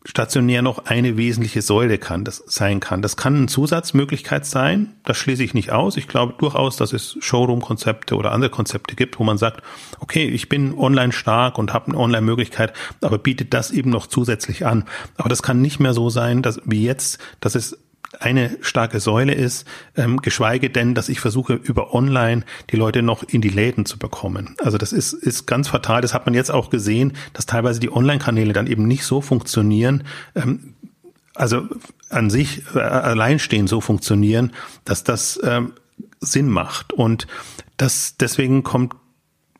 [0.09, 3.03] stationär noch eine wesentliche Säule kann, das sein kann.
[3.03, 5.99] Das kann eine Zusatzmöglichkeit sein, das schließe ich nicht aus.
[5.99, 9.63] Ich glaube durchaus, dass es Showroom-Konzepte oder andere Konzepte gibt, wo man sagt,
[10.01, 14.65] okay, ich bin online stark und habe eine Online-Möglichkeit, aber bietet das eben noch zusätzlich
[14.65, 14.85] an.
[15.19, 17.79] Aber das kann nicht mehr so sein, dass wie jetzt, dass es
[18.21, 19.67] eine starke Säule ist,
[19.97, 23.99] ähm, geschweige denn, dass ich versuche, über online die Leute noch in die Läden zu
[23.99, 24.57] bekommen.
[24.63, 26.01] Also das ist, ist ganz fatal.
[26.01, 30.05] Das hat man jetzt auch gesehen, dass teilweise die Online-Kanäle dann eben nicht so funktionieren,
[30.35, 30.75] ähm,
[31.35, 31.69] also
[32.11, 34.53] an sich äh, alleinstehend so funktionieren,
[34.85, 35.75] dass das ähm,
[36.21, 36.93] Sinn macht.
[36.93, 37.27] Und
[37.77, 38.95] das deswegen kommt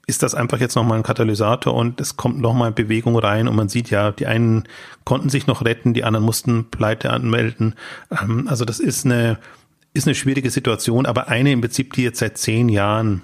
[0.09, 3.69] ist das einfach jetzt nochmal ein Katalysator und es kommt nochmal Bewegung rein und man
[3.69, 4.67] sieht ja, die einen
[5.05, 7.75] konnten sich noch retten, die anderen mussten Pleite anmelden.
[8.11, 9.39] Ähm, also das ist eine,
[9.93, 13.21] ist eine schwierige Situation, aber eine im Prinzip, die jetzt seit zehn Jahren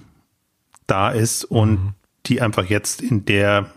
[0.86, 1.94] da ist und mhm.
[2.26, 3.70] die einfach jetzt in der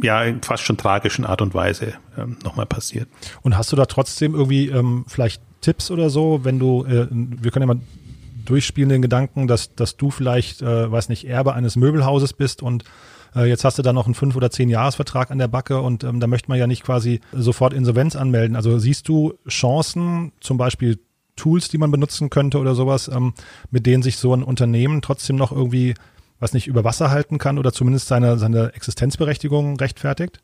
[0.00, 3.08] ja fast schon tragischen Art und Weise ähm, nochmal passiert.
[3.42, 7.50] Und hast du da trotzdem irgendwie ähm, vielleicht Tipps oder so, wenn du, äh, wir
[7.50, 7.80] können ja mal
[8.44, 12.84] durchspielen den Gedanken, dass, dass du vielleicht, äh, weiß nicht, Erbe eines Möbelhauses bist und
[13.34, 16.04] äh, jetzt hast du da noch einen fünf oder zehn Jahresvertrag an der Backe und
[16.04, 18.56] ähm, da möchte man ja nicht quasi sofort Insolvenz anmelden.
[18.56, 20.98] Also siehst du Chancen, zum Beispiel
[21.36, 23.34] Tools, die man benutzen könnte oder sowas, ähm,
[23.70, 25.94] mit denen sich so ein Unternehmen trotzdem noch irgendwie,
[26.38, 30.40] was nicht, über Wasser halten kann oder zumindest seine, seine Existenzberechtigung rechtfertigt?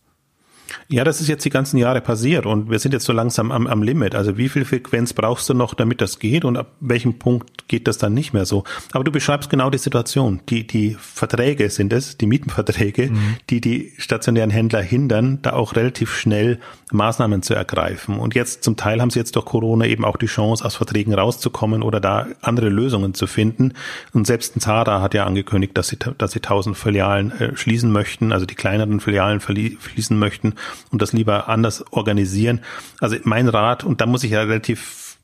[0.88, 3.66] Ja, das ist jetzt die ganzen Jahre passiert und wir sind jetzt so langsam am,
[3.66, 4.14] am Limit.
[4.14, 7.88] Also wie viel Frequenz brauchst du noch, damit das geht und ab welchem Punkt geht
[7.88, 8.64] das dann nicht mehr so?
[8.92, 10.40] Aber du beschreibst genau die Situation.
[10.48, 13.36] Die, die Verträge sind es, die Mietenverträge, mhm.
[13.50, 16.60] die die stationären Händler hindern, da auch relativ schnell
[16.92, 18.18] Maßnahmen zu ergreifen.
[18.18, 21.14] Und jetzt zum Teil haben sie jetzt durch Corona eben auch die Chance, aus Verträgen
[21.14, 23.72] rauszukommen oder da andere Lösungen zu finden.
[24.12, 27.90] Und selbst ein Zara hat ja angekündigt, dass sie, dass sie tausend Filialen äh, schließen
[27.90, 30.55] möchten, also die kleineren Filialen schließen möchten
[30.90, 32.60] und das lieber anders organisieren.
[33.00, 35.18] Also mein Rat, und da muss ich ja relativ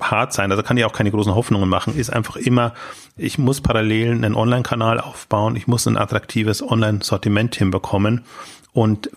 [0.00, 2.74] hart sein, also kann ich auch keine großen Hoffnungen machen, ist einfach immer,
[3.16, 8.24] ich muss parallel einen Online-Kanal aufbauen, ich muss ein attraktives Online-Sortiment hinbekommen
[8.72, 9.10] und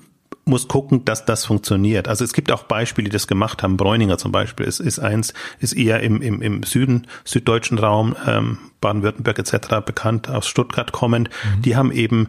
[0.49, 2.07] muss gucken, dass das funktioniert.
[2.07, 3.77] Also es gibt auch Beispiele, die das gemacht haben.
[3.77, 8.57] Bräuninger zum Beispiel ist, ist eins, ist eher im, im, im Süden, süddeutschen Raum, ähm,
[8.81, 9.85] Baden-Württemberg etc.
[9.85, 11.29] bekannt, aus Stuttgart kommend.
[11.29, 11.61] Mhm.
[11.61, 12.27] Die haben eben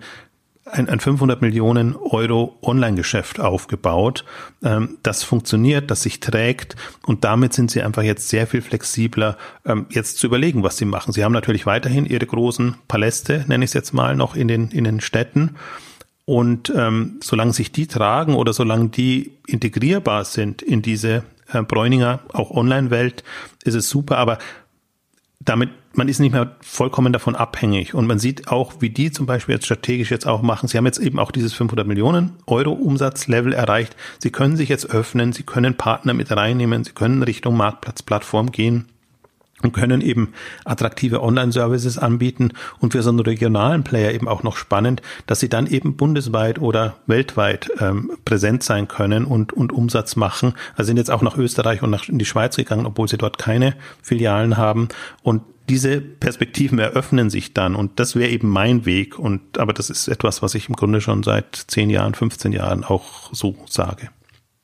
[0.73, 4.25] ein, ein 500 Millionen Euro Online-Geschäft aufgebaut,
[4.63, 9.37] ähm, das funktioniert, das sich trägt und damit sind sie einfach jetzt sehr viel flexibler,
[9.65, 11.13] ähm, jetzt zu überlegen, was sie machen.
[11.13, 14.69] Sie haben natürlich weiterhin ihre großen Paläste, nenne ich es jetzt mal, noch in den,
[14.71, 15.57] in den Städten.
[16.25, 22.21] Und ähm, solange sich die tragen oder solange die integrierbar sind in diese äh, Bräuninger
[22.33, 23.25] auch Online-Welt,
[23.65, 24.19] ist es super.
[24.19, 24.39] Aber
[25.41, 27.95] damit man ist nicht mehr vollkommen davon abhängig.
[27.95, 30.69] Und man sieht auch, wie die zum Beispiel jetzt strategisch jetzt auch machen.
[30.69, 33.97] Sie haben jetzt eben auch dieses 500 Millionen Euro Umsatzlevel erreicht.
[34.19, 35.33] Sie können sich jetzt öffnen.
[35.33, 36.85] Sie können Partner mit reinnehmen.
[36.85, 38.87] Sie können Richtung Marktplatzplattform gehen
[39.63, 40.33] und können eben
[40.65, 45.49] attraktive Online-Services anbieten und für so einen regionalen Player eben auch noch spannend, dass sie
[45.49, 50.55] dann eben bundesweit oder weltweit ähm, präsent sein können und, und Umsatz machen.
[50.77, 53.39] Also sind jetzt auch nach Österreich und nach in die Schweiz gegangen, obwohl sie dort
[53.39, 54.89] keine Filialen haben
[55.23, 59.89] und diese Perspektiven eröffnen sich dann und das wäre eben mein Weg und aber das
[59.89, 64.09] ist etwas, was ich im Grunde schon seit zehn Jahren, 15 Jahren auch so sage.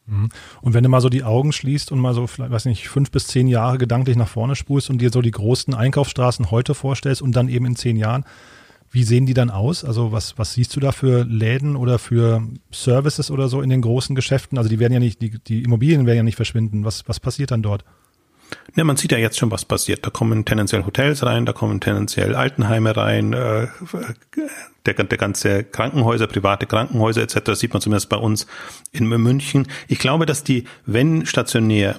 [0.07, 0.31] Mhm.
[0.63, 3.13] Und wenn du mal so die Augen schließt und mal so, vielleicht, weiß nicht, fünf
[3.13, 7.23] bis zehn Jahre gedanklich nach vorne spulst und dir so die großen Einkaufsstraßen heute vorstellst
[7.23, 8.25] und dann eben in zehn Jahren,
[8.91, 9.85] wie sehen die dann aus?
[9.85, 12.43] Also was, was siehst du da für Läden oder für
[12.73, 14.59] Services oder so in den großen Geschäften?
[14.59, 16.85] Also die werden ja nicht, die, die Immobilien werden ja nicht verschwinden.
[16.85, 17.85] Was, was passiert dann dort?
[18.75, 20.05] Ja, man sieht ja jetzt schon, was passiert.
[20.05, 23.69] Da kommen tendenziell Hotels rein, da kommen tendenziell Altenheime rein, äh,
[24.85, 27.41] der, der ganze Krankenhäuser, private Krankenhäuser etc.
[27.45, 28.47] Das sieht man zumindest bei uns
[28.93, 29.67] in München.
[29.89, 31.99] Ich glaube, dass die, wenn stationär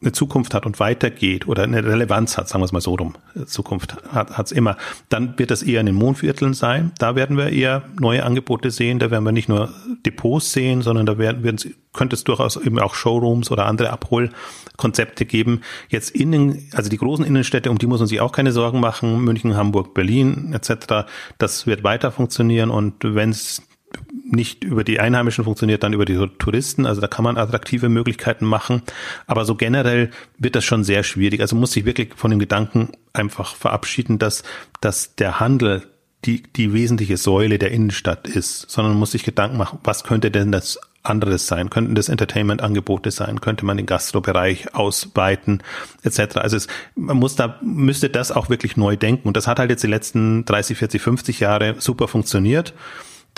[0.00, 3.14] eine Zukunft hat und weitergeht oder eine Relevanz hat, sagen wir es mal so rum,
[3.46, 4.76] Zukunft hat es immer,
[5.08, 6.92] dann wird das eher in den Mondvierteln sein.
[6.98, 8.98] Da werden wir eher neue Angebote sehen.
[8.98, 9.72] Da werden wir nicht nur
[10.06, 15.24] Depots sehen, sondern da werden, werden könnte es durchaus eben auch Showrooms oder andere Abholkonzepte
[15.24, 15.62] geben.
[15.88, 19.24] Jetzt innen, also die großen Innenstädte, um die muss man sich auch keine Sorgen machen.
[19.24, 21.08] München, Hamburg, Berlin etc.
[21.38, 23.62] Das wird weiter funktionieren und wenn es
[24.30, 26.86] nicht über die Einheimischen funktioniert, dann über die Touristen.
[26.86, 28.82] Also da kann man attraktive Möglichkeiten machen.
[29.26, 31.40] Aber so generell wird das schon sehr schwierig.
[31.40, 34.42] Also muss sich wirklich von dem Gedanken einfach verabschieden, dass,
[34.80, 35.82] dass der Handel
[36.24, 40.50] die, die wesentliche Säule der Innenstadt ist, sondern muss sich Gedanken machen, was könnte denn
[40.50, 41.70] das anderes sein?
[41.70, 43.40] Könnten das Entertainment-Angebote sein?
[43.40, 45.62] Könnte man den Gastrobereich ausweiten,
[46.02, 46.36] etc.?
[46.38, 46.66] Also es,
[46.96, 49.28] man muss da, müsste das auch wirklich neu denken.
[49.28, 52.74] Und das hat halt jetzt die letzten 30, 40, 50 Jahre super funktioniert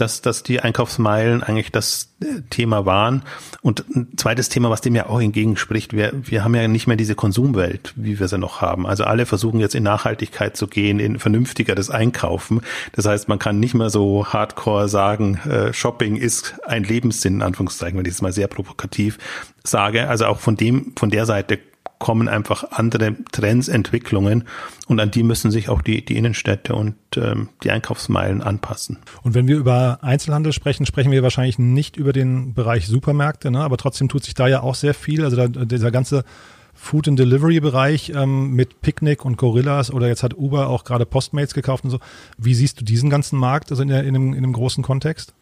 [0.00, 3.22] dass, dass die Einkaufsmeilen eigentlich das äh, Thema waren.
[3.62, 6.96] Und ein zweites Thema, was dem ja auch entgegenspricht, wir, wir haben ja nicht mehr
[6.96, 8.86] diese Konsumwelt, wie wir sie noch haben.
[8.86, 12.62] Also alle versuchen jetzt in Nachhaltigkeit zu gehen, in vernünftigeres Einkaufen.
[12.92, 17.42] Das heißt, man kann nicht mehr so hardcore sagen, äh, Shopping ist ein Lebenssinn, in
[17.42, 19.18] Anführungszeichen, wenn ich es mal sehr provokativ
[19.64, 20.08] sage.
[20.08, 21.58] Also auch von dem, von der Seite
[22.00, 24.44] kommen einfach andere Trends, Entwicklungen
[24.88, 28.98] und an die müssen sich auch die, die Innenstädte und ähm, die Einkaufsmeilen anpassen.
[29.22, 33.60] Und wenn wir über Einzelhandel sprechen, sprechen wir wahrscheinlich nicht über den Bereich Supermärkte, ne?
[33.60, 35.22] aber trotzdem tut sich da ja auch sehr viel.
[35.22, 36.24] Also da, dieser ganze
[36.72, 41.04] Food and Delivery Bereich ähm, mit Picnic und Gorillas oder jetzt hat Uber auch gerade
[41.04, 42.00] Postmates gekauft und so.
[42.38, 45.34] Wie siehst du diesen ganzen Markt, also in, der, in, einem, in einem großen Kontext?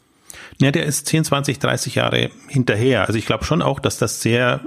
[0.60, 3.06] Ja, der ist 10, 20, 30 Jahre hinterher.
[3.06, 4.60] Also ich glaube schon auch, dass das sehr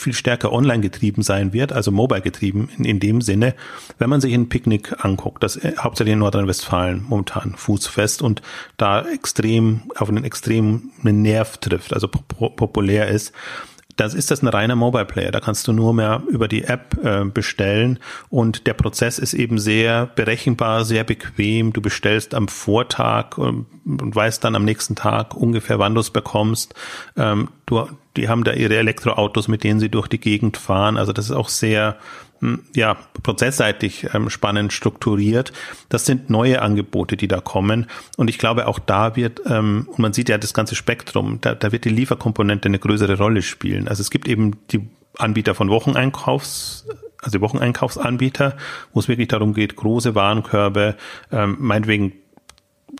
[0.00, 3.54] viel stärker online getrieben sein wird, also mobile getrieben in, in dem Sinne,
[3.98, 8.42] wenn man sich ein Picknick anguckt, das äh, hauptsächlich in Nordrhein-Westfalen momentan fußfest und
[8.76, 13.32] da extrem auf einen extremen Nerv trifft, also populär ist,
[13.98, 15.32] das ist das ein reiner Mobile Player.
[15.32, 17.98] Da kannst du nur mehr über die App äh, bestellen
[18.30, 21.72] und der Prozess ist eben sehr berechenbar, sehr bequem.
[21.72, 26.10] Du bestellst am Vortag ähm, und weißt dann am nächsten Tag ungefähr, wann du es
[26.10, 26.74] bekommst.
[27.16, 30.96] Ähm, du, die haben da ihre Elektroautos, mit denen sie durch die Gegend fahren.
[30.96, 31.96] Also das ist auch sehr
[32.74, 35.52] ja, prozessseitig ähm, spannend strukturiert.
[35.88, 37.86] Das sind neue Angebote, die da kommen.
[38.16, 41.54] Und ich glaube, auch da wird, ähm, und man sieht ja das ganze Spektrum, da,
[41.54, 43.88] da wird die Lieferkomponente eine größere Rolle spielen.
[43.88, 46.86] Also es gibt eben die Anbieter von Wocheneinkaufs,
[47.20, 48.56] also Wocheneinkaufsanbieter,
[48.92, 50.96] wo es wirklich darum geht, große Warenkörbe,
[51.32, 52.12] ähm, meinetwegen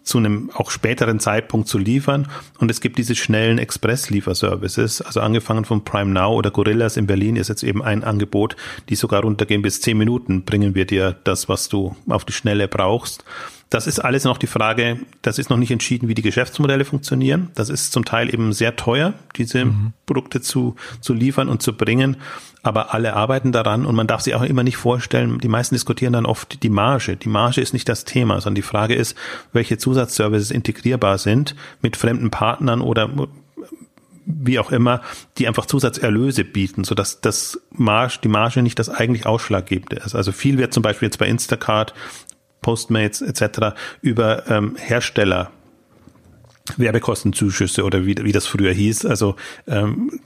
[0.09, 2.29] zu einem auch späteren Zeitpunkt zu liefern.
[2.59, 7.37] Und es gibt diese schnellen Express-Lieferservices, also angefangen von Prime Now oder Gorillas in Berlin
[7.37, 8.57] ist jetzt eben ein Angebot,
[8.89, 12.69] die sogar runtergehen bis zehn Minuten, bringen wir dir das, was du auf die Schnelle
[12.69, 13.23] brauchst.
[13.71, 17.51] Das ist alles noch die Frage, das ist noch nicht entschieden, wie die Geschäftsmodelle funktionieren.
[17.55, 19.93] Das ist zum Teil eben sehr teuer, diese mhm.
[20.07, 22.16] Produkte zu, zu liefern und zu bringen.
[22.62, 26.14] Aber alle arbeiten daran und man darf sich auch immer nicht vorstellen, die meisten diskutieren
[26.14, 27.16] dann oft die Marge.
[27.16, 29.16] Die Marge ist nicht das Thema, sondern die Frage ist,
[29.53, 33.11] welche Zusatzservices integrierbar sind mit fremden Partnern oder
[34.29, 35.01] wie auch immer,
[35.39, 40.14] die einfach Zusatzerlöse bieten, sodass das Marge, die Marge nicht das eigentlich Ausschlaggebende ist.
[40.14, 41.95] Also viel wird zum Beispiel jetzt bei Instacart
[42.61, 43.77] Postmates etc.
[44.03, 45.51] über ähm, Hersteller
[46.77, 49.07] Werbekostenzuschüsse oder wie, wie das früher hieß.
[49.07, 49.37] Also
[49.67, 50.21] ähm,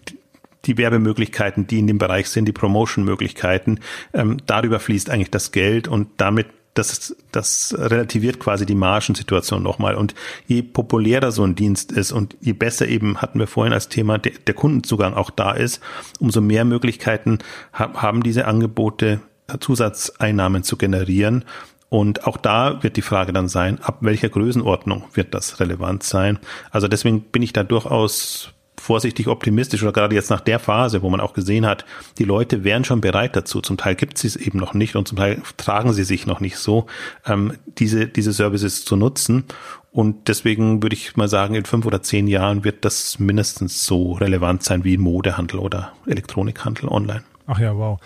[0.64, 3.80] die Werbemöglichkeiten, die in dem Bereich sind, die Promotion-Möglichkeiten,
[4.12, 9.95] ähm, darüber fließt eigentlich das Geld und damit das, das relativiert quasi die Margensituation nochmal.
[9.95, 10.14] Und
[10.47, 14.18] je populärer so ein Dienst ist und je besser eben, hatten wir vorhin als Thema,
[14.18, 15.80] der, der Kundenzugang auch da ist,
[16.18, 17.39] umso mehr Möglichkeiten
[17.72, 19.20] haben diese Angebote,
[19.61, 21.45] Zusatzeinnahmen zu generieren.
[21.93, 26.38] Und auch da wird die Frage dann sein, ab welcher Größenordnung wird das relevant sein?
[26.70, 31.11] Also deswegen bin ich da durchaus vorsichtig optimistisch oder gerade jetzt nach der Phase, wo
[31.11, 31.84] man auch gesehen hat,
[32.16, 33.61] die Leute wären schon bereit dazu.
[33.61, 36.40] Zum Teil gibt sie es eben noch nicht und zum Teil tragen sie sich noch
[36.40, 36.86] nicht so,
[37.26, 39.45] ähm, diese, diese Services zu nutzen.
[39.90, 44.12] Und deswegen würde ich mal sagen, in fünf oder zehn Jahren wird das mindestens so
[44.12, 47.22] relevant sein wie Modehandel oder Elektronikhandel online.
[47.47, 48.01] Ach ja, wow.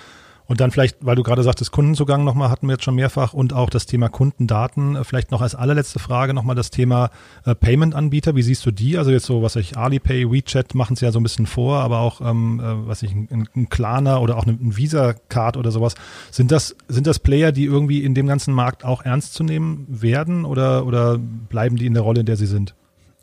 [0.46, 3.52] Und dann vielleicht, weil du gerade sagtest, Kundenzugang nochmal hatten wir jetzt schon mehrfach und
[3.52, 4.96] auch das Thema Kundendaten.
[4.96, 7.10] Äh, vielleicht noch als allerletzte Frage nochmal das Thema
[7.44, 8.36] äh, Payment-Anbieter.
[8.36, 8.96] Wie siehst du die?
[8.96, 11.98] Also jetzt so, was ich Alipay, WeChat machen es ja so ein bisschen vor, aber
[11.98, 15.94] auch, ähm, äh, was ich, ein, ein Klarna oder auch ein Visa-Card oder sowas.
[16.30, 19.86] Sind das, sind das Player, die irgendwie in dem ganzen Markt auch ernst zu nehmen
[19.88, 22.74] werden oder, oder bleiben die in der Rolle, in der sie sind?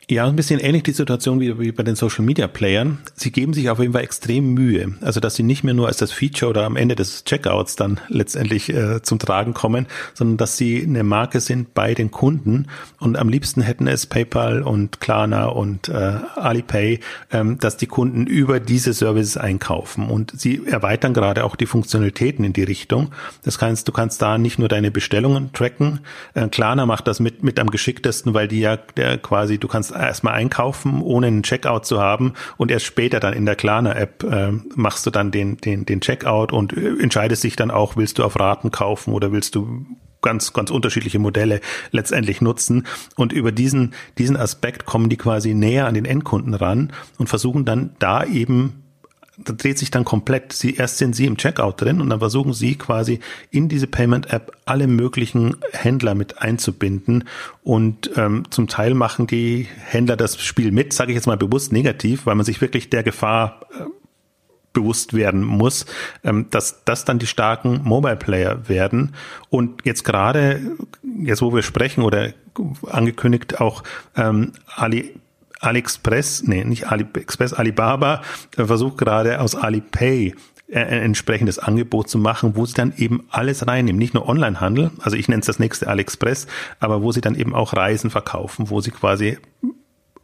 [0.10, 2.97] Ja, ein bisschen ähnlich die Situation wie, bei den Social Media Playern.
[3.16, 4.95] Sie geben sich auf jeden Fall extrem Mühe.
[4.99, 8.01] Also, dass sie nicht mehr nur als das Feature oder am Ende des Checkouts dann
[8.10, 12.68] letztendlich äh, zum Tragen kommen, sondern dass sie eine Marke sind bei den Kunden.
[12.99, 16.99] Und am liebsten hätten es PayPal und Klarna und äh, Alipay,
[17.32, 20.10] ähm, dass die Kunden über diese Services einkaufen.
[20.10, 23.12] Und sie erweitern gerade auch die Funktionalitäten in die Richtung.
[23.43, 26.01] Das kannst, du kannst da nicht nur deine Bestellungen tracken.
[26.34, 29.92] Äh, Klarna macht das mit, mit am geschicktesten, weil die ja der quasi, du kannst
[29.95, 34.51] erstmal einkaufen, ohne einen Checkout zu haben und erst später dann in der Klarna-App äh,
[34.75, 38.23] machst du dann den, den, den Checkout und äh, entscheidest dich dann auch, willst du
[38.23, 39.85] auf Raten kaufen oder willst du
[40.23, 41.59] ganz, ganz unterschiedliche Modelle
[41.91, 42.87] letztendlich nutzen.
[43.15, 47.65] Und über diesen, diesen Aspekt kommen die quasi näher an den Endkunden ran und versuchen
[47.65, 48.82] dann da eben
[49.38, 50.53] da dreht sich dann komplett.
[50.53, 53.19] Sie, erst sind Sie im Checkout drin und dann versuchen Sie quasi
[53.49, 57.23] in diese Payment-App alle möglichen Händler mit einzubinden
[57.63, 61.71] und ähm, zum Teil machen die Händler das Spiel mit, sage ich jetzt mal bewusst
[61.71, 63.84] negativ, weil man sich wirklich der Gefahr äh,
[64.73, 65.86] bewusst werden muss,
[66.23, 69.15] ähm, dass das dann die starken Mobile Player werden.
[69.49, 70.61] Und jetzt gerade,
[71.19, 72.34] jetzt wo wir sprechen oder
[72.89, 73.84] angekündigt auch
[74.15, 75.15] ähm, Ali
[75.64, 78.22] AliExpress, nee, nicht AliExpress, Alibaba
[78.57, 80.36] äh, versucht gerade aus Alipay
[80.68, 84.91] äh, ein entsprechendes Angebot zu machen, wo sie dann eben alles reinnehmen, nicht nur Onlinehandel,
[85.01, 86.47] also ich nenne es das nächste AliExpress,
[86.80, 89.38] aber wo sie dann eben auch Reisen verkaufen, wo sie quasi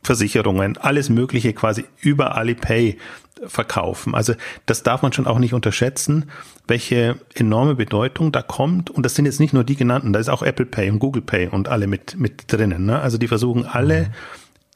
[0.01, 2.97] Versicherungen, alles Mögliche quasi über Alipay
[3.45, 4.15] verkaufen.
[4.15, 4.33] Also
[4.65, 6.31] das darf man schon auch nicht unterschätzen,
[6.67, 8.89] welche enorme Bedeutung da kommt.
[8.89, 11.21] Und das sind jetzt nicht nur die genannten, da ist auch Apple Pay und Google
[11.21, 12.85] Pay und alle mit, mit drinnen.
[12.85, 12.99] Ne?
[12.99, 14.13] Also die versuchen alle, mhm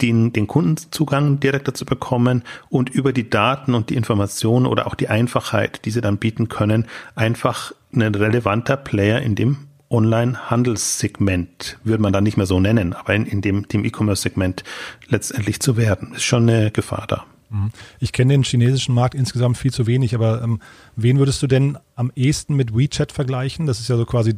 [0.02, 4.96] den, den Kundenzugang direkter zu bekommen und über die Daten und die Informationen oder auch
[4.96, 12.02] die Einfachheit, die sie dann bieten können, einfach ein relevanter Player in dem Online-Handelssegment, würde
[12.02, 14.64] man dann nicht mehr so nennen, aber in, in dem, dem E-Commerce-Segment
[15.08, 16.14] letztendlich zu werden.
[16.16, 17.26] Ist schon eine Gefahr da.
[17.52, 17.72] Mhm.
[18.00, 20.60] Ich kenne den chinesischen Markt insgesamt viel zu wenig, aber ähm,
[20.96, 23.68] wen würdest du denn am ehesten mit WeChat vergleichen?
[23.68, 24.36] Das ist ja so quasi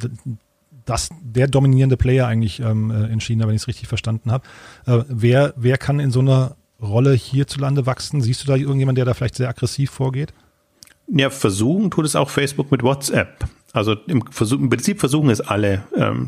[0.85, 4.45] das, der dominierende Player eigentlich ähm, äh, in China, wenn ich es richtig verstanden habe.
[4.85, 8.21] Äh, wer, wer kann in so einer Rolle hierzulande wachsen?
[8.21, 10.33] Siehst du da irgendjemand, der da vielleicht sehr aggressiv vorgeht?
[11.07, 13.45] Ja, versuchen tut es auch Facebook mit WhatsApp.
[13.73, 16.27] Also im, Versuch, im Prinzip versuchen es alle ähm,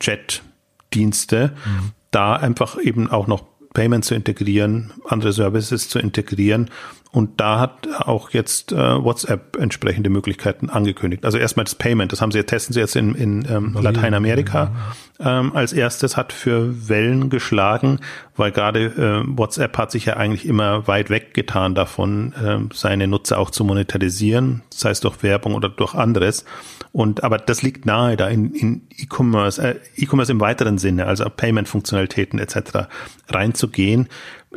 [0.00, 1.92] Chat-Dienste, mhm.
[2.10, 3.44] da einfach eben auch noch
[3.76, 6.70] Payment zu integrieren, andere Services zu integrieren
[7.12, 11.26] und da hat auch jetzt äh, WhatsApp entsprechende Möglichkeiten angekündigt.
[11.26, 14.72] Also erstmal das Payment, das haben sie, testen sie jetzt in, in ähm, Lateinamerika
[15.20, 18.00] ähm, als erstes, hat für Wellen geschlagen,
[18.34, 23.38] weil gerade äh, WhatsApp hat sich ja eigentlich immer weit weggetan davon, äh, seine Nutzer
[23.38, 26.46] auch zu monetarisieren, sei es durch Werbung oder durch anderes.
[26.96, 31.26] Und aber das liegt nahe, da in, in E-Commerce, äh, E-Commerce im weiteren Sinne, also
[31.28, 32.88] Payment-Funktionalitäten etc.
[33.28, 34.08] reinzugehen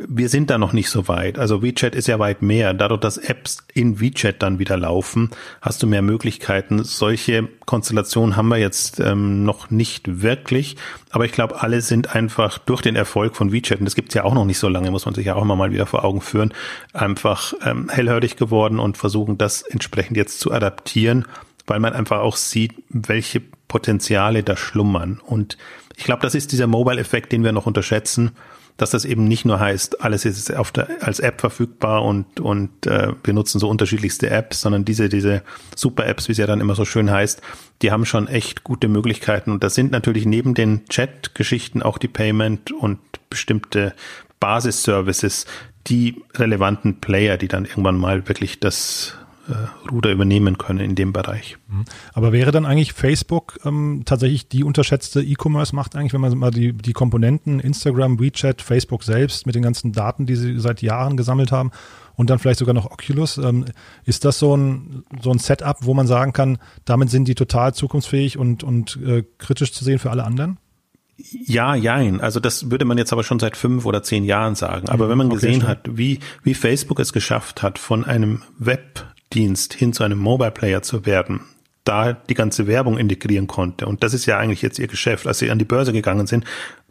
[0.08, 1.38] wir sind da noch nicht so weit.
[1.38, 2.74] Also WeChat ist ja weit mehr.
[2.74, 5.30] Dadurch, dass Apps in WeChat dann wieder laufen,
[5.60, 6.84] hast du mehr Möglichkeiten.
[6.84, 10.76] Solche Konstellationen haben wir jetzt ähm, noch nicht wirklich.
[11.10, 14.24] Aber ich glaube, alle sind einfach durch den Erfolg von WeChat, und das gibt's ja
[14.24, 16.20] auch noch nicht so lange, muss man sich ja auch immer mal wieder vor Augen
[16.20, 16.54] führen,
[16.92, 21.26] einfach ähm, hellhörig geworden und versuchen, das entsprechend jetzt zu adaptieren,
[21.70, 25.20] weil man einfach auch sieht, welche Potenziale da schlummern.
[25.24, 25.56] Und
[25.96, 28.32] ich glaube, das ist dieser Mobile-Effekt, den wir noch unterschätzen
[28.80, 32.86] dass das eben nicht nur heißt, alles ist auf der, als App verfügbar und, und
[32.86, 35.42] äh, wir nutzen so unterschiedlichste Apps, sondern diese, diese
[35.76, 37.42] Super-Apps, wie es ja dann immer so schön heißt,
[37.82, 39.50] die haben schon echt gute Möglichkeiten.
[39.50, 42.98] Und das sind natürlich neben den Chat-Geschichten auch die Payment und
[43.28, 43.92] bestimmte
[44.40, 45.44] Basis-Services,
[45.86, 49.14] die relevanten Player, die dann irgendwann mal wirklich das
[49.90, 51.58] Ruder übernehmen können in dem Bereich.
[51.68, 51.84] Mhm.
[52.12, 56.72] Aber wäre dann eigentlich Facebook ähm, tatsächlich die unterschätzte E-Commerce-Macht eigentlich, wenn man mal die,
[56.72, 61.52] die Komponenten Instagram, WeChat, Facebook selbst mit den ganzen Daten, die sie seit Jahren gesammelt
[61.52, 61.70] haben
[62.16, 63.64] und dann vielleicht sogar noch Oculus, ähm,
[64.04, 67.74] ist das so ein, so ein Setup, wo man sagen kann, damit sind die total
[67.74, 70.58] zukunftsfähig und, und äh, kritisch zu sehen für alle anderen?
[71.46, 72.20] Ja, jein.
[72.20, 74.88] Also das würde man jetzt aber schon seit fünf oder zehn Jahren sagen.
[74.88, 75.10] Aber mhm.
[75.10, 79.74] wenn man gesehen okay, hat, wie, wie Facebook es geschafft hat, von einem Web Dienst
[79.74, 81.40] hin zu einem Mobile Player zu werden,
[81.84, 83.86] da die ganze Werbung integrieren konnte.
[83.86, 85.26] Und das ist ja eigentlich jetzt ihr Geschäft.
[85.26, 86.44] Als sie an die Börse gegangen sind,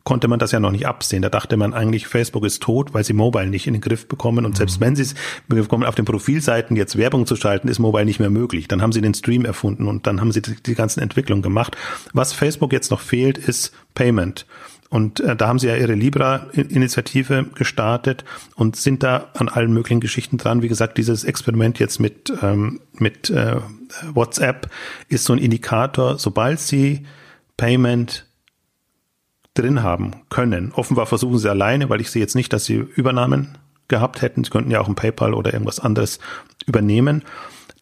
[0.03, 1.21] konnte man das ja noch nicht absehen.
[1.21, 4.45] Da dachte man eigentlich, Facebook ist tot, weil sie Mobile nicht in den Griff bekommen.
[4.45, 4.57] Und mhm.
[4.57, 5.15] selbst wenn sie es
[5.47, 8.67] bekommen, auf den Profilseiten jetzt Werbung zu schalten, ist Mobile nicht mehr möglich.
[8.67, 11.77] Dann haben sie den Stream erfunden und dann haben sie die, die ganzen Entwicklungen gemacht.
[12.13, 14.45] Was Facebook jetzt noch fehlt, ist Payment.
[14.89, 18.25] Und äh, da haben sie ja ihre Libra-Initiative gestartet
[18.55, 20.63] und sind da an allen möglichen Geschichten dran.
[20.63, 23.57] Wie gesagt, dieses Experiment jetzt mit, ähm, mit äh,
[24.13, 24.69] WhatsApp
[25.07, 27.05] ist so ein Indikator, sobald sie
[27.55, 28.25] Payment
[29.53, 30.71] drin haben können.
[30.71, 33.57] Offenbar versuchen sie alleine, weil ich sehe jetzt nicht, dass sie Übernahmen
[33.89, 34.43] gehabt hätten.
[34.43, 36.19] Sie könnten ja auch ein PayPal oder irgendwas anderes
[36.65, 37.23] übernehmen.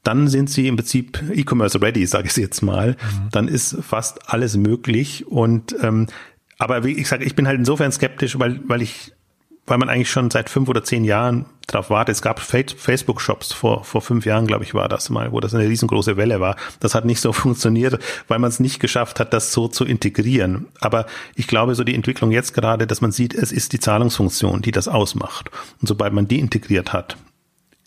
[0.04, 2.92] Dann sind sie im Prinzip E-Commerce ready, sage ich jetzt mal.
[2.92, 3.30] Mhm.
[3.32, 5.28] Dann ist fast alles möglich.
[5.28, 6.08] Und ähm,
[6.58, 9.14] aber wie ich sage, ich bin halt insofern skeptisch, weil weil ich
[9.68, 12.16] weil man eigentlich schon seit fünf oder zehn Jahren drauf wartet.
[12.16, 15.68] Es gab Facebook-Shops vor, vor fünf Jahren, glaube ich, war das mal, wo das eine
[15.68, 16.56] riesengroße Welle war.
[16.80, 20.68] Das hat nicht so funktioniert, weil man es nicht geschafft hat, das so zu integrieren.
[20.80, 21.06] Aber
[21.36, 24.72] ich glaube, so die Entwicklung jetzt gerade, dass man sieht, es ist die Zahlungsfunktion, die
[24.72, 25.52] das ausmacht.
[25.82, 27.18] Und sobald man die integriert hat,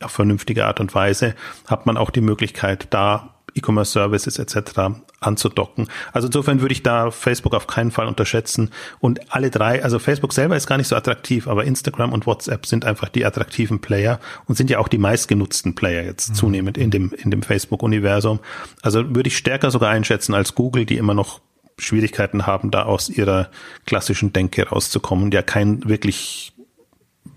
[0.02, 1.34] auf vernünftige Art und Weise,
[1.66, 5.00] hat man auch die Möglichkeit, da E-Commerce Services etc.
[5.20, 5.88] anzudocken.
[6.12, 8.70] Also insofern würde ich da Facebook auf keinen Fall unterschätzen.
[9.00, 12.66] Und alle drei, also Facebook selber ist gar nicht so attraktiv, aber Instagram und WhatsApp
[12.66, 16.34] sind einfach die attraktiven Player und sind ja auch die meistgenutzten Player jetzt mhm.
[16.34, 18.40] zunehmend in dem, in dem Facebook-Universum.
[18.82, 21.40] Also würde ich stärker sogar einschätzen als Google, die immer noch
[21.78, 23.50] Schwierigkeiten haben, da aus ihrer
[23.86, 26.52] klassischen Denke rauszukommen, ja kein wirklich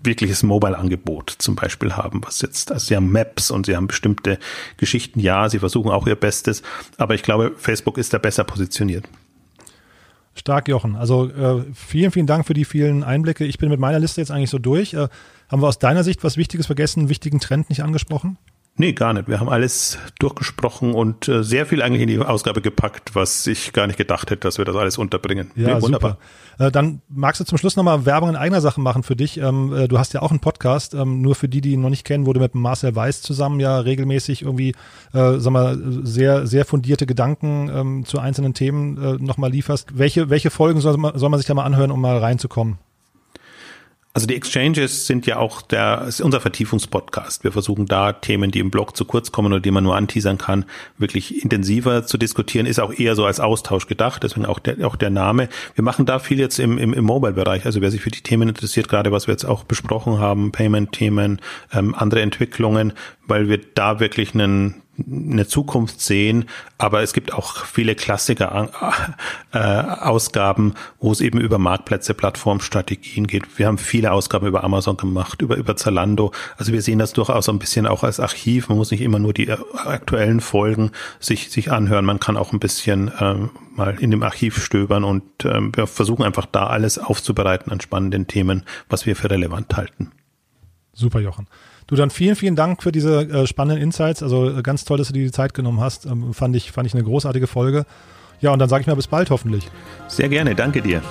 [0.04, 4.38] wirkliches Mobile-Angebot zum Beispiel haben, was jetzt, also sie haben Maps und sie haben bestimmte
[4.76, 6.62] Geschichten, ja, sie versuchen auch ihr Bestes,
[6.96, 9.08] aber ich glaube, Facebook ist da besser positioniert.
[10.34, 10.96] Stark, Jochen.
[10.96, 13.44] Also äh, vielen, vielen Dank für die vielen Einblicke.
[13.44, 14.94] Ich bin mit meiner Liste jetzt eigentlich so durch.
[14.94, 15.08] Äh,
[15.48, 18.36] haben wir aus deiner Sicht was Wichtiges vergessen, einen wichtigen Trend nicht angesprochen?
[18.76, 19.28] Nee, gar nicht.
[19.28, 23.72] Wir haben alles durchgesprochen und äh, sehr viel eigentlich in die Ausgabe gepackt, was ich
[23.72, 25.52] gar nicht gedacht hätte, dass wir das alles unterbringen.
[25.54, 26.18] Ja, nee, wunderbar.
[26.58, 29.38] Äh, dann magst du zum Schluss nochmal Werbung in eigener Sache machen für dich.
[29.38, 31.90] Ähm, äh, du hast ja auch einen Podcast, ähm, nur für die, die ihn noch
[31.90, 34.74] nicht kennen, wo du mit Marcel Weiß zusammen ja regelmäßig irgendwie,
[35.12, 39.96] äh, sag mal, sehr, sehr fundierte Gedanken ähm, zu einzelnen Themen äh, nochmal lieferst.
[39.98, 42.78] Welche, welche Folgen soll man, soll man sich da mal anhören, um mal reinzukommen?
[44.16, 47.42] Also die Exchanges sind ja auch der, ist unser Vertiefungspodcast.
[47.42, 50.38] Wir versuchen da Themen, die im Blog zu kurz kommen oder die man nur anteasern
[50.38, 50.66] kann,
[50.98, 52.66] wirklich intensiver zu diskutieren.
[52.66, 55.48] Ist auch eher so als Austausch gedacht, deswegen auch der, auch der Name.
[55.74, 57.66] Wir machen da viel jetzt im, im, im Mobile-Bereich.
[57.66, 61.40] Also wer sich für die Themen interessiert, gerade was wir jetzt auch besprochen haben, Payment-Themen,
[61.72, 62.92] ähm, andere Entwicklungen,
[63.26, 66.46] weil wir da wirklich einen eine Zukunft sehen,
[66.78, 68.70] aber es gibt auch viele Klassiker
[69.52, 73.58] äh, Ausgaben, wo es eben über Marktplätze, Plattformstrategien geht.
[73.58, 76.32] Wir haben viele Ausgaben über Amazon gemacht, über über Zalando.
[76.56, 78.68] Also wir sehen das durchaus ein bisschen auch als Archiv.
[78.68, 82.04] Man muss nicht immer nur die äh, aktuellen Folgen sich sich anhören.
[82.04, 86.24] Man kann auch ein bisschen ähm, mal in dem Archiv stöbern und ähm, wir versuchen
[86.24, 90.12] einfach da alles aufzubereiten an spannenden Themen, was wir für relevant halten.
[90.92, 91.48] Super, Jochen.
[91.86, 94.22] Du dann vielen, vielen Dank für diese äh, spannenden Insights.
[94.22, 96.06] Also äh, ganz toll, dass du dir die Zeit genommen hast.
[96.06, 97.84] Ähm, fand ich, fand ich eine großartige Folge.
[98.40, 99.68] Ja, und dann sage ich mal bis bald hoffentlich.
[100.08, 101.02] Sehr gerne, danke dir.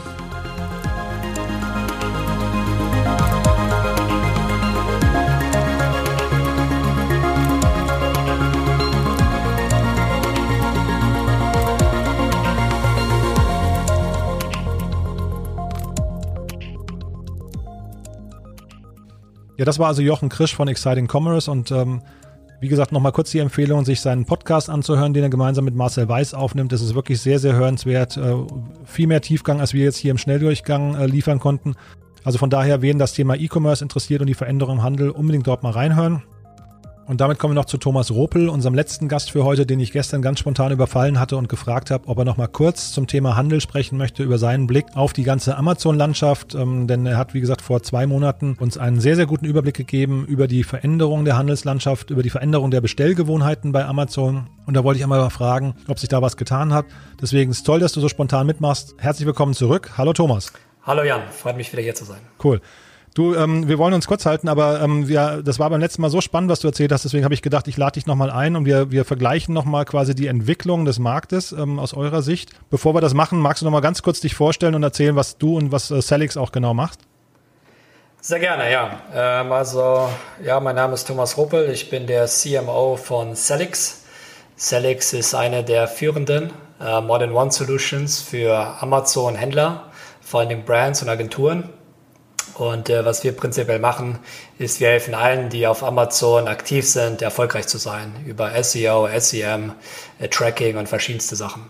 [19.57, 22.01] Ja, das war also Jochen Krisch von Exciting Commerce und ähm,
[22.59, 26.07] wie gesagt, nochmal kurz die Empfehlung, sich seinen Podcast anzuhören, den er gemeinsam mit Marcel
[26.07, 26.71] Weiß aufnimmt.
[26.71, 28.15] Das ist wirklich sehr, sehr hörenswert.
[28.15, 28.35] Äh,
[28.85, 31.75] viel mehr Tiefgang, als wir jetzt hier im Schnelldurchgang äh, liefern konnten.
[32.23, 35.61] Also von daher, wen das Thema E-Commerce interessiert und die Veränderung im Handel, unbedingt dort
[35.61, 36.23] mal reinhören.
[37.05, 39.91] Und damit kommen wir noch zu Thomas Ropel, unserem letzten Gast für heute, den ich
[39.91, 43.35] gestern ganz spontan überfallen hatte und gefragt habe, ob er noch mal kurz zum Thema
[43.35, 46.55] Handel sprechen möchte, über seinen Blick auf die ganze Amazon-Landschaft.
[46.55, 49.75] Ähm, denn er hat, wie gesagt, vor zwei Monaten uns einen sehr, sehr guten Überblick
[49.75, 54.47] gegeben über die Veränderung der Handelslandschaft, über die Veränderung der Bestellgewohnheiten bei Amazon.
[54.65, 56.85] Und da wollte ich einmal mal fragen, ob sich da was getan hat.
[57.21, 58.95] Deswegen ist es toll, dass du so spontan mitmachst.
[58.97, 59.91] Herzlich willkommen zurück.
[59.97, 60.53] Hallo Thomas.
[60.83, 62.19] Hallo Jan, freut mich wieder hier zu sein.
[62.41, 62.61] Cool.
[63.13, 66.09] Du, ähm, wir wollen uns kurz halten, aber ähm, wir, das war beim letzten Mal
[66.09, 67.05] so spannend, was du erzählt hast.
[67.05, 70.15] Deswegen habe ich gedacht, ich lade dich nochmal ein und wir, wir vergleichen nochmal quasi
[70.15, 72.49] die Entwicklung des Marktes ähm, aus eurer Sicht.
[72.71, 75.57] Bevor wir das machen, magst du nochmal ganz kurz dich vorstellen und erzählen, was du
[75.57, 76.99] und was äh, Celix auch genau macht?
[78.19, 79.01] Sehr gerne, ja.
[79.13, 80.09] Ähm, also,
[80.43, 81.69] ja, mein Name ist Thomas Ruppel.
[81.69, 84.05] Ich bin der CMO von Celix.
[84.57, 86.51] Celix ist eine der führenden
[86.81, 89.91] äh, Modern One Solutions für Amazon-Händler,
[90.21, 91.69] vor allem Brands und Agenturen.
[92.55, 94.19] Und äh, was wir prinzipiell machen,
[94.59, 98.13] ist, wir helfen allen, die auf Amazon aktiv sind, erfolgreich zu sein.
[98.25, 99.73] Über SEO, SEM,
[100.19, 101.63] äh, Tracking und verschiedenste Sachen.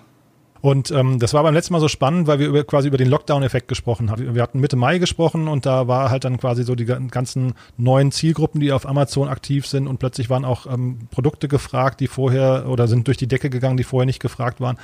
[0.64, 3.10] Und ähm, das war beim letzten Mal so spannend, weil wir über, quasi über den
[3.10, 4.34] Lockdown-Effekt gesprochen haben.
[4.34, 8.14] Wir hatten Mitte Mai gesprochen und da war halt dann quasi so die ganzen neuen
[8.14, 12.68] Zielgruppen, die auf Amazon aktiv sind und plötzlich waren auch ähm, Produkte gefragt, die vorher
[12.70, 14.78] oder sind durch die Decke gegangen, die vorher nicht gefragt waren.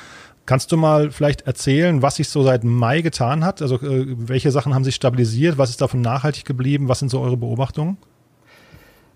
[0.49, 3.61] Kannst du mal vielleicht erzählen, was sich so seit Mai getan hat?
[3.61, 5.59] Also äh, welche Sachen haben sich stabilisiert?
[5.59, 6.89] Was ist davon nachhaltig geblieben?
[6.89, 7.99] Was sind so eure Beobachtungen?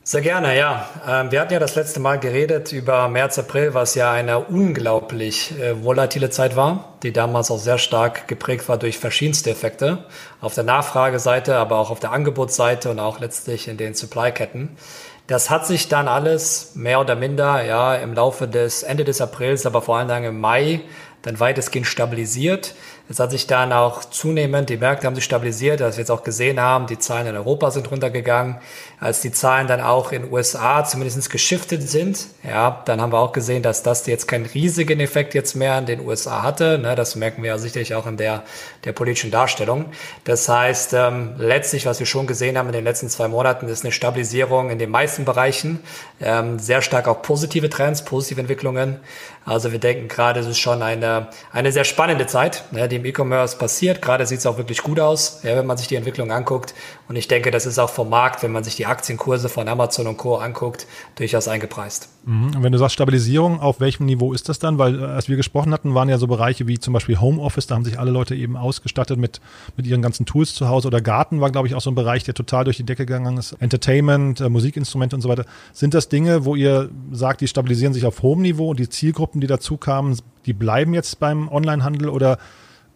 [0.03, 0.87] Sehr gerne, ja.
[1.09, 5.59] Ähm, wir hatten ja das letzte Mal geredet über März, April, was ja eine unglaublich
[5.59, 10.05] äh, volatile Zeit war, die damals auch sehr stark geprägt war durch verschiedenste Effekte.
[10.39, 14.77] Auf der Nachfrageseite, aber auch auf der Angebotsseite und auch letztlich in den Supply-Ketten.
[15.25, 19.65] Das hat sich dann alles mehr oder minder ja im Laufe des Ende des Aprils,
[19.65, 20.81] aber vor allen Dingen im Mai
[21.23, 22.75] dann weitestgehend stabilisiert.
[23.09, 26.23] Es hat sich dann auch zunehmend, die Märkte haben sich stabilisiert, dass wir jetzt auch
[26.23, 28.57] gesehen haben, die Zahlen in Europa sind runtergegangen.
[28.99, 33.33] Als die Zahlen dann auch in USA zumindest geschiftet sind, ja, dann haben wir auch
[33.33, 36.77] gesehen, dass das jetzt keinen riesigen Effekt jetzt mehr in den USA hatte.
[36.77, 38.43] Ne, das merken wir ja sicherlich auch in der,
[38.85, 39.85] der politischen Darstellung.
[40.23, 43.83] Das heißt, ähm, letztlich, was wir schon gesehen haben in den letzten zwei Monaten, ist
[43.83, 45.81] eine Stabilisierung in den meisten Bereichen.
[46.21, 48.99] Ähm, sehr stark auch positive Trends, positive Entwicklungen.
[49.45, 52.63] Also wir denken gerade, es ist schon eine, eine sehr spannende Zeit.
[52.71, 54.01] Ne, die im E-Commerce passiert.
[54.01, 56.73] Gerade sieht es auch wirklich gut aus, ja, wenn man sich die Entwicklung anguckt.
[57.07, 60.07] Und ich denke, das ist auch vom Markt, wenn man sich die Aktienkurse von Amazon
[60.07, 60.37] und Co.
[60.37, 62.12] anguckt, durchaus eingepreist.
[62.25, 62.55] Mhm.
[62.55, 64.77] Und wenn du sagst Stabilisierung, auf welchem Niveau ist das dann?
[64.77, 67.75] Weil äh, als wir gesprochen hatten, waren ja so Bereiche wie zum Beispiel Homeoffice, da
[67.75, 69.41] haben sich alle Leute eben ausgestattet mit,
[69.75, 70.87] mit ihren ganzen Tools zu Hause.
[70.87, 73.37] Oder Garten war, glaube ich, auch so ein Bereich, der total durch die Decke gegangen
[73.37, 73.53] ist.
[73.53, 75.45] Entertainment, äh, Musikinstrumente und so weiter.
[75.73, 79.41] Sind das Dinge, wo ihr sagt, die stabilisieren sich auf hohem Niveau und die Zielgruppen,
[79.41, 82.37] die dazu kamen, die bleiben jetzt beim Onlinehandel oder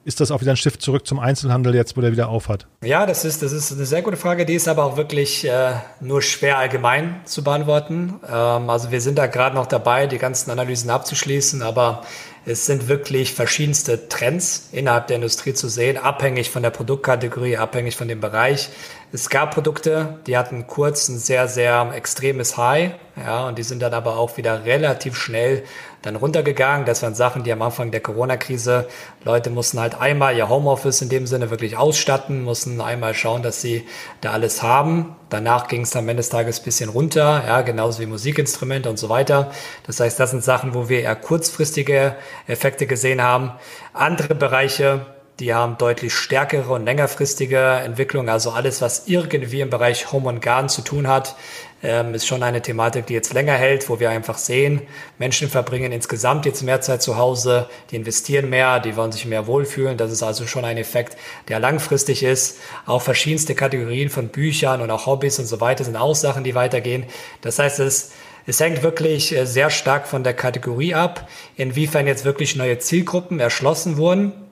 [0.07, 2.65] ist das auch wieder ein Shift zurück zum Einzelhandel jetzt, wo der wieder aufhat?
[2.81, 4.45] Ja, das ist, das ist eine sehr gute Frage.
[4.45, 8.13] Die ist aber auch wirklich äh, nur schwer allgemein zu beantworten.
[8.25, 12.03] Ähm, also wir sind da gerade noch dabei, die ganzen Analysen abzuschließen, aber
[12.45, 17.97] es sind wirklich verschiedenste Trends innerhalb der Industrie zu sehen, abhängig von der Produktkategorie, abhängig
[17.97, 18.69] von dem Bereich.
[19.11, 23.81] Es gab Produkte, die hatten kurz ein sehr, sehr extremes High, ja, und die sind
[23.81, 25.63] dann aber auch wieder relativ schnell
[26.07, 26.85] dann runtergegangen.
[26.85, 28.87] Das waren Sachen, die am Anfang der Corona-Krise,
[29.23, 33.61] Leute mussten halt einmal ihr Homeoffice in dem Sinne wirklich ausstatten, mussten einmal schauen, dass
[33.61, 33.85] sie
[34.21, 35.15] da alles haben.
[35.29, 38.97] Danach ging es am Ende des Tages ein bisschen runter, ja, genauso wie Musikinstrumente und
[38.97, 39.51] so weiter.
[39.85, 42.15] Das heißt, das sind Sachen, wo wir eher kurzfristige
[42.47, 43.51] Effekte gesehen haben.
[43.93, 45.05] Andere Bereiche,
[45.39, 48.29] die haben deutlich stärkere und längerfristige Entwicklungen.
[48.29, 51.35] Also alles, was irgendwie im Bereich Home und Garden zu tun hat,
[51.83, 54.81] ähm, ist schon eine Thematik, die jetzt länger hält, wo wir einfach sehen,
[55.17, 59.47] Menschen verbringen insgesamt jetzt mehr Zeit zu Hause, die investieren mehr, die wollen sich mehr
[59.47, 59.97] wohlfühlen.
[59.97, 61.17] Das ist also schon ein Effekt,
[61.47, 62.57] der langfristig ist.
[62.85, 66.55] Auch verschiedenste Kategorien von Büchern und auch Hobbys und so weiter sind auch Sachen, die
[66.55, 67.05] weitergehen.
[67.41, 68.11] Das heißt, es
[68.49, 73.41] es hängt wirklich äh, sehr stark von der Kategorie ab, inwiefern jetzt wirklich neue Zielgruppen
[73.41, 74.46] erschlossen wurden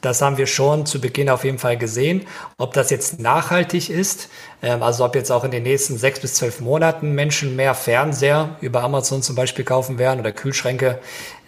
[0.00, 2.22] das haben wir schon zu Beginn auf jeden Fall gesehen.
[2.58, 4.28] Ob das jetzt nachhaltig ist,
[4.62, 8.56] ähm, also ob jetzt auch in den nächsten sechs bis zwölf Monaten Menschen mehr Fernseher
[8.60, 10.98] über Amazon zum Beispiel kaufen werden oder Kühlschränke,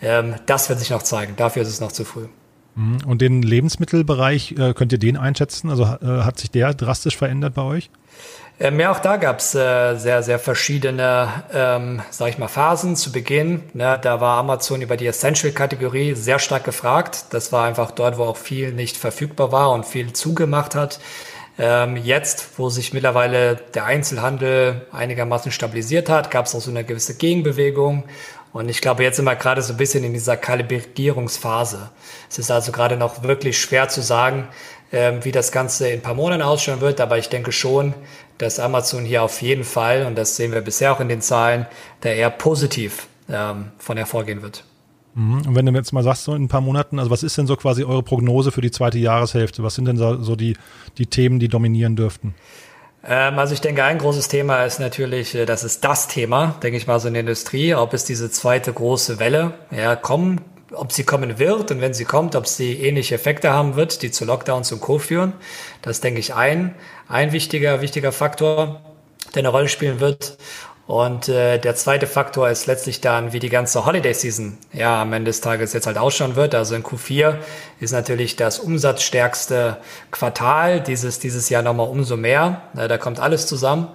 [0.02, 1.34] ähm, das wird sich noch zeigen.
[1.36, 2.26] Dafür ist es noch zu früh.
[2.74, 2.98] Mhm.
[3.06, 5.70] Und den Lebensmittelbereich, äh, könnt ihr den einschätzen?
[5.70, 7.90] Also äh, hat sich der drastisch verändert bei euch?
[8.62, 13.10] Ähm, ja, auch da gab's äh, sehr, sehr verschiedene, ähm, sag ich mal, Phasen zu
[13.10, 13.64] Beginn.
[13.74, 17.24] Ne, da war Amazon über die Essential-Kategorie sehr stark gefragt.
[17.30, 21.00] Das war einfach dort, wo auch viel nicht verfügbar war und viel zugemacht hat.
[21.58, 26.84] Ähm, jetzt, wo sich mittlerweile der Einzelhandel einigermaßen stabilisiert hat, gab es auch so eine
[26.84, 28.04] gewisse Gegenbewegung.
[28.52, 31.90] Und ich glaube, jetzt sind wir gerade so ein bisschen in dieser Kalibrierungsphase.
[32.28, 34.48] Es ist also gerade noch wirklich schwer zu sagen,
[34.92, 37.00] ähm, wie das Ganze in ein paar Monaten ausschauen wird.
[37.00, 37.94] Aber ich denke schon,
[38.38, 41.66] dass Amazon hier auf jeden Fall, und das sehen wir bisher auch in den Zahlen,
[42.02, 44.64] da eher positiv ähm, von hervorgehen wird.
[45.14, 45.46] Mhm.
[45.46, 47.46] Und wenn du jetzt mal sagst, so in ein paar Monaten, also was ist denn
[47.46, 49.62] so quasi eure Prognose für die zweite Jahreshälfte?
[49.62, 50.56] Was sind denn so die,
[50.98, 52.34] die Themen, die dominieren dürften?
[53.04, 56.76] Ähm, also ich denke, ein großes Thema ist natürlich, äh, das ist das Thema, denke
[56.76, 60.40] ich mal, so in der Industrie, ob es diese zweite große Welle ja, kommen
[60.74, 64.10] ob sie kommen wird und wenn sie kommt, ob sie ähnliche Effekte haben wird, die
[64.10, 64.98] zu Lockdowns und Co.
[64.98, 65.34] führen.
[65.82, 66.74] Das denke ich, ein,
[67.08, 68.80] ein wichtiger, wichtiger Faktor,
[69.34, 70.38] der eine Rolle spielen wird.
[70.92, 75.14] Und äh, der zweite Faktor ist letztlich dann, wie die ganze Holiday Season ja am
[75.14, 76.54] Ende des Tages jetzt halt ausschauen wird.
[76.54, 77.36] Also in Q4
[77.80, 79.78] ist natürlich das umsatzstärkste
[80.10, 82.60] Quartal dieses dieses Jahr nochmal umso mehr.
[82.74, 83.88] Da kommt alles zusammen.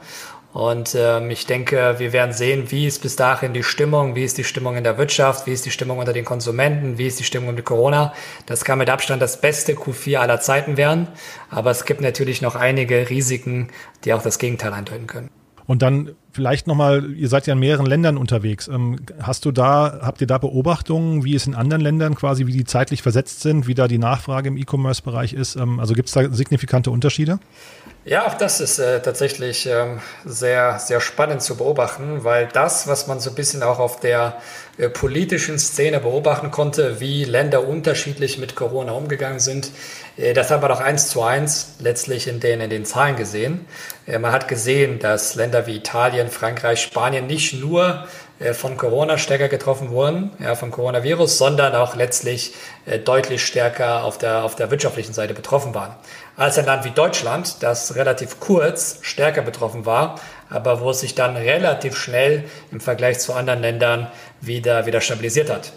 [0.53, 4.39] Und ähm, ich denke, wir werden sehen, wie ist bis dahin die Stimmung, wie ist
[4.39, 7.25] die Stimmung in der Wirtschaft, wie ist die Stimmung unter den Konsumenten, wie ist die
[7.25, 8.11] Stimmung mit Corona.
[8.47, 11.09] Das kann mit Abstand das beste Q4 aller Zeiten werden.
[11.51, 13.69] Aber es gibt natürlich noch einige Risiken,
[14.03, 15.29] die auch das Gegenteil eindeuten können.
[15.67, 18.69] Und dann vielleicht nochmal, ihr seid ja in mehreren Ländern unterwegs.
[18.69, 22.53] Ähm, hast du da, habt ihr da Beobachtungen, wie es in anderen Ländern quasi, wie
[22.53, 25.57] die zeitlich versetzt sind, wie da die Nachfrage im E-Commerce-Bereich ist?
[25.57, 27.39] Ähm, also gibt es da signifikante Unterschiede?
[28.05, 33.07] Ja, auch das ist äh, tatsächlich ähm, sehr, sehr spannend zu beobachten, weil das, was
[33.07, 34.37] man so ein bisschen auch auf der
[34.77, 39.71] äh, politischen Szene beobachten konnte, wie Länder unterschiedlich mit Corona umgegangen sind,
[40.17, 43.65] äh, das haben wir doch eins zu eins letztlich in den, in den Zahlen gesehen.
[44.05, 48.07] Äh, man hat gesehen, dass Länder wie Italien Frankreich, Spanien nicht nur
[48.53, 52.53] von Corona stärker getroffen wurden, ja, vom Coronavirus, sondern auch letztlich
[53.03, 55.95] deutlich stärker auf der, auf der wirtschaftlichen Seite betroffen waren.
[56.35, 60.19] Als ein Land wie Deutschland, das relativ kurz stärker betroffen war,
[60.49, 64.07] aber wo es sich dann relativ schnell im Vergleich zu anderen Ländern
[64.41, 65.73] wieder, wieder stabilisiert hat.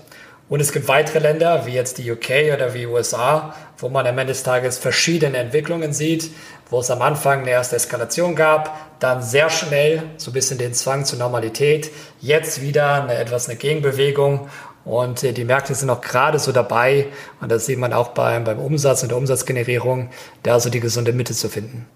[0.48, 4.18] Und es gibt weitere Länder, wie jetzt die UK oder wie USA, wo man am
[4.18, 6.32] Ende des Tages verschiedene Entwicklungen sieht,
[6.68, 10.74] wo es am Anfang eine erste Eskalation gab, dann sehr schnell so ein bisschen den
[10.74, 14.48] Zwang zur Normalität, jetzt wieder eine etwas eine Gegenbewegung
[14.84, 17.06] und äh, die Märkte sind auch gerade so dabei,
[17.40, 20.10] und das sieht man auch beim, beim Umsatz und der Umsatzgenerierung,
[20.42, 21.86] da so die gesunde Mitte zu finden.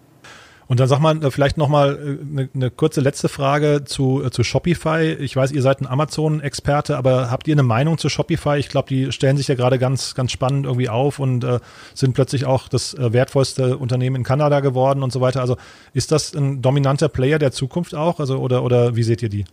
[0.67, 4.31] Und dann sag mal äh, vielleicht nochmal eine, äh, eine kurze letzte Frage zu, äh,
[4.31, 5.13] zu Shopify.
[5.21, 8.57] Ich weiß, ihr seid ein Amazon-Experte, aber habt ihr eine Meinung zu Shopify?
[8.59, 11.61] Ich glaube, die stellen sich ja gerade ganz, ganz spannend irgendwie auf und äh,
[11.95, 15.41] sind plötzlich auch das wertvollste Unternehmen in Kanada geworden und so weiter.
[15.41, 15.57] Also
[15.93, 18.21] ist das ein dominanter Player der Zukunft auch?
[18.21, 19.45] Also oder, oder wie seht ihr die?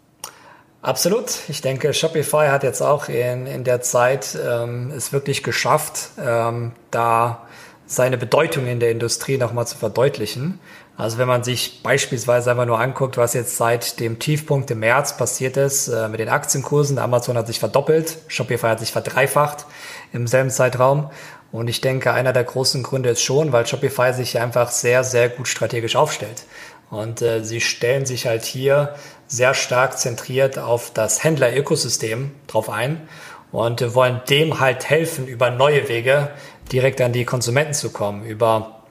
[0.82, 1.32] Absolut.
[1.48, 6.72] Ich denke, Shopify hat jetzt auch in, in der Zeit ähm, es wirklich geschafft, ähm,
[6.90, 7.44] da
[7.86, 10.60] seine Bedeutung in der Industrie nochmal zu verdeutlichen.
[11.02, 15.18] Also wenn man sich beispielsweise einfach nur anguckt, was jetzt seit dem Tiefpunkt im März
[15.18, 19.66] passiert ist äh, mit den Aktienkursen, Amazon hat sich verdoppelt, Shopify hat sich verdreifacht
[20.14, 21.10] im selben Zeitraum.
[21.52, 25.30] Und ich denke, einer der großen Gründe ist schon, weil Shopify sich einfach sehr, sehr
[25.30, 26.44] gut strategisch aufstellt.
[26.92, 28.94] Und äh, sie stellen sich halt hier
[29.26, 33.10] sehr stark zentriert auf das Händler-Ökosystem drauf ein
[33.52, 36.30] und äh, wollen dem halt helfen, über neue Wege
[36.72, 38.84] direkt an die Konsumenten zu kommen, über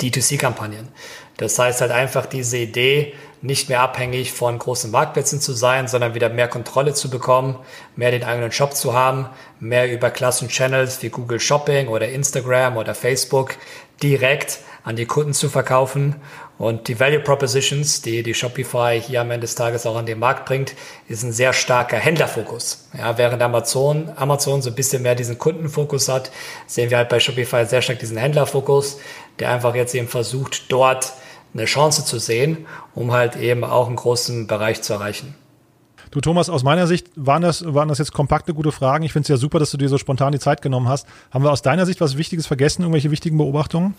[0.00, 0.88] D2C-Kampagnen.
[1.36, 6.14] Das heißt halt einfach diese Idee, nicht mehr abhängig von großen Marktplätzen zu sein, sondern
[6.14, 7.58] wieder mehr Kontrolle zu bekommen,
[7.96, 9.28] mehr den eigenen Shop zu haben,
[9.58, 13.56] mehr über Klassen-Channels wie Google Shopping oder Instagram oder Facebook
[14.02, 16.16] direkt an die Kunden zu verkaufen.
[16.58, 20.20] Und die Value Propositions, die die Shopify hier am Ende des Tages auch an den
[20.20, 20.74] Markt bringt,
[21.08, 22.88] ist ein sehr starker Händlerfokus.
[22.96, 26.30] Ja, während Amazon, Amazon so ein bisschen mehr diesen Kundenfokus hat,
[26.66, 28.98] sehen wir halt bei Shopify sehr stark diesen Händlerfokus,
[29.38, 31.12] der einfach jetzt eben versucht, dort
[31.54, 35.34] eine Chance zu sehen, um halt eben auch einen großen Bereich zu erreichen.
[36.10, 39.02] Du Thomas, aus meiner Sicht waren das, waren das jetzt kompakte, gute Fragen.
[39.02, 41.06] Ich finde es ja super, dass du dir so spontan die Zeit genommen hast.
[41.30, 43.94] Haben wir aus deiner Sicht was Wichtiges vergessen, irgendwelche wichtigen Beobachtungen?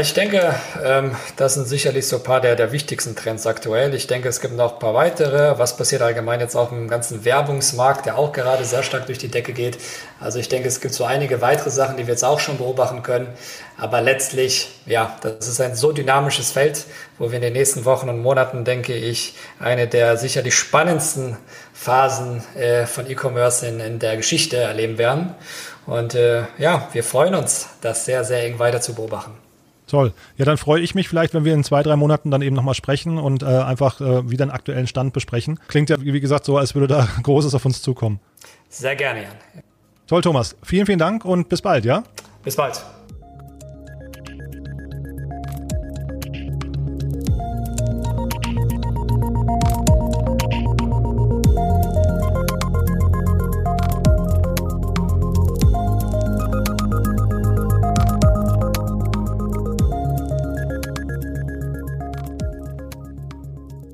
[0.00, 3.92] Ich denke, ähm, das sind sicherlich so ein paar der, der wichtigsten Trends aktuell.
[3.94, 5.58] Ich denke, es gibt noch ein paar weitere.
[5.58, 9.26] Was passiert allgemein jetzt auch im ganzen Werbungsmarkt, der auch gerade sehr stark durch die
[9.26, 9.78] Decke geht.
[10.20, 13.02] Also ich denke, es gibt so einige weitere Sachen, die wir jetzt auch schon beobachten
[13.02, 13.26] können.
[13.76, 16.84] Aber letztlich, ja, das ist ein so dynamisches Feld,
[17.18, 21.38] wo wir in den nächsten Wochen und Monaten, denke ich, eine der sicherlich spannendsten
[21.74, 25.34] Phasen äh, von E-Commerce in, in der Geschichte erleben werden.
[25.86, 29.41] Und äh, ja, wir freuen uns, das sehr, sehr eng weiter zu beobachten.
[29.92, 30.14] Toll.
[30.38, 32.72] Ja, dann freue ich mich vielleicht, wenn wir in zwei, drei Monaten dann eben nochmal
[32.72, 35.60] sprechen und äh, einfach äh, wieder einen aktuellen Stand besprechen.
[35.68, 38.18] Klingt ja, wie gesagt, so, als würde da Großes auf uns zukommen.
[38.70, 39.32] Sehr gerne, Jan.
[40.06, 40.56] Toll, Thomas.
[40.62, 42.04] Vielen, vielen Dank und bis bald, ja?
[42.42, 42.82] Bis bald.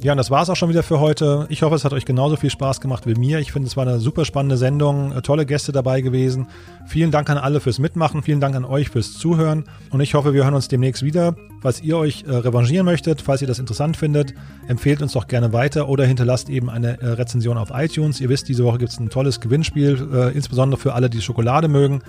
[0.08, 1.44] Ja, und das war es auch schon wieder für heute.
[1.50, 3.40] Ich hoffe, es hat euch genauso viel Spaß gemacht wie mir.
[3.40, 6.46] Ich finde, es war eine super spannende Sendung, äh, tolle Gäste dabei gewesen.
[6.86, 10.32] Vielen Dank an alle fürs Mitmachen, vielen Dank an euch fürs Zuhören und ich hoffe,
[10.32, 11.36] wir hören uns demnächst wieder.
[11.60, 14.32] Falls ihr euch äh, revanchieren möchtet, falls ihr das interessant findet,
[14.66, 18.18] empfehlt uns doch gerne weiter oder hinterlasst eben eine äh, Rezension auf iTunes.
[18.22, 21.68] Ihr wisst, diese Woche gibt es ein tolles Gewinnspiel, äh, insbesondere für alle, die Schokolade
[21.68, 22.00] mögen.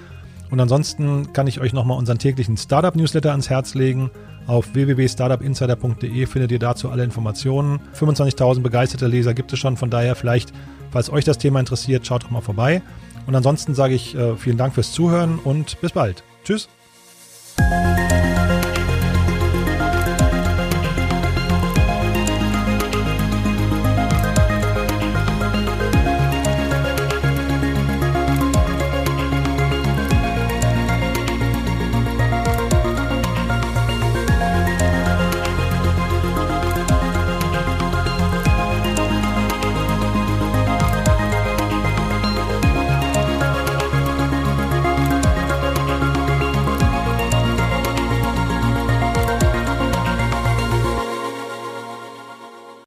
[0.50, 4.10] Und ansonsten kann ich euch nochmal unseren täglichen Startup-Newsletter ans Herz legen.
[4.48, 7.80] Auf www.startupinsider.de findet ihr dazu alle Informationen.
[8.00, 10.52] 25.000 begeisterte Leser gibt es schon, von daher vielleicht,
[10.90, 12.82] falls euch das Thema interessiert, schaut doch mal vorbei.
[13.28, 16.24] Und ansonsten sage ich äh, vielen Dank fürs Zuhören und bis bald.
[16.44, 16.68] Tschüss.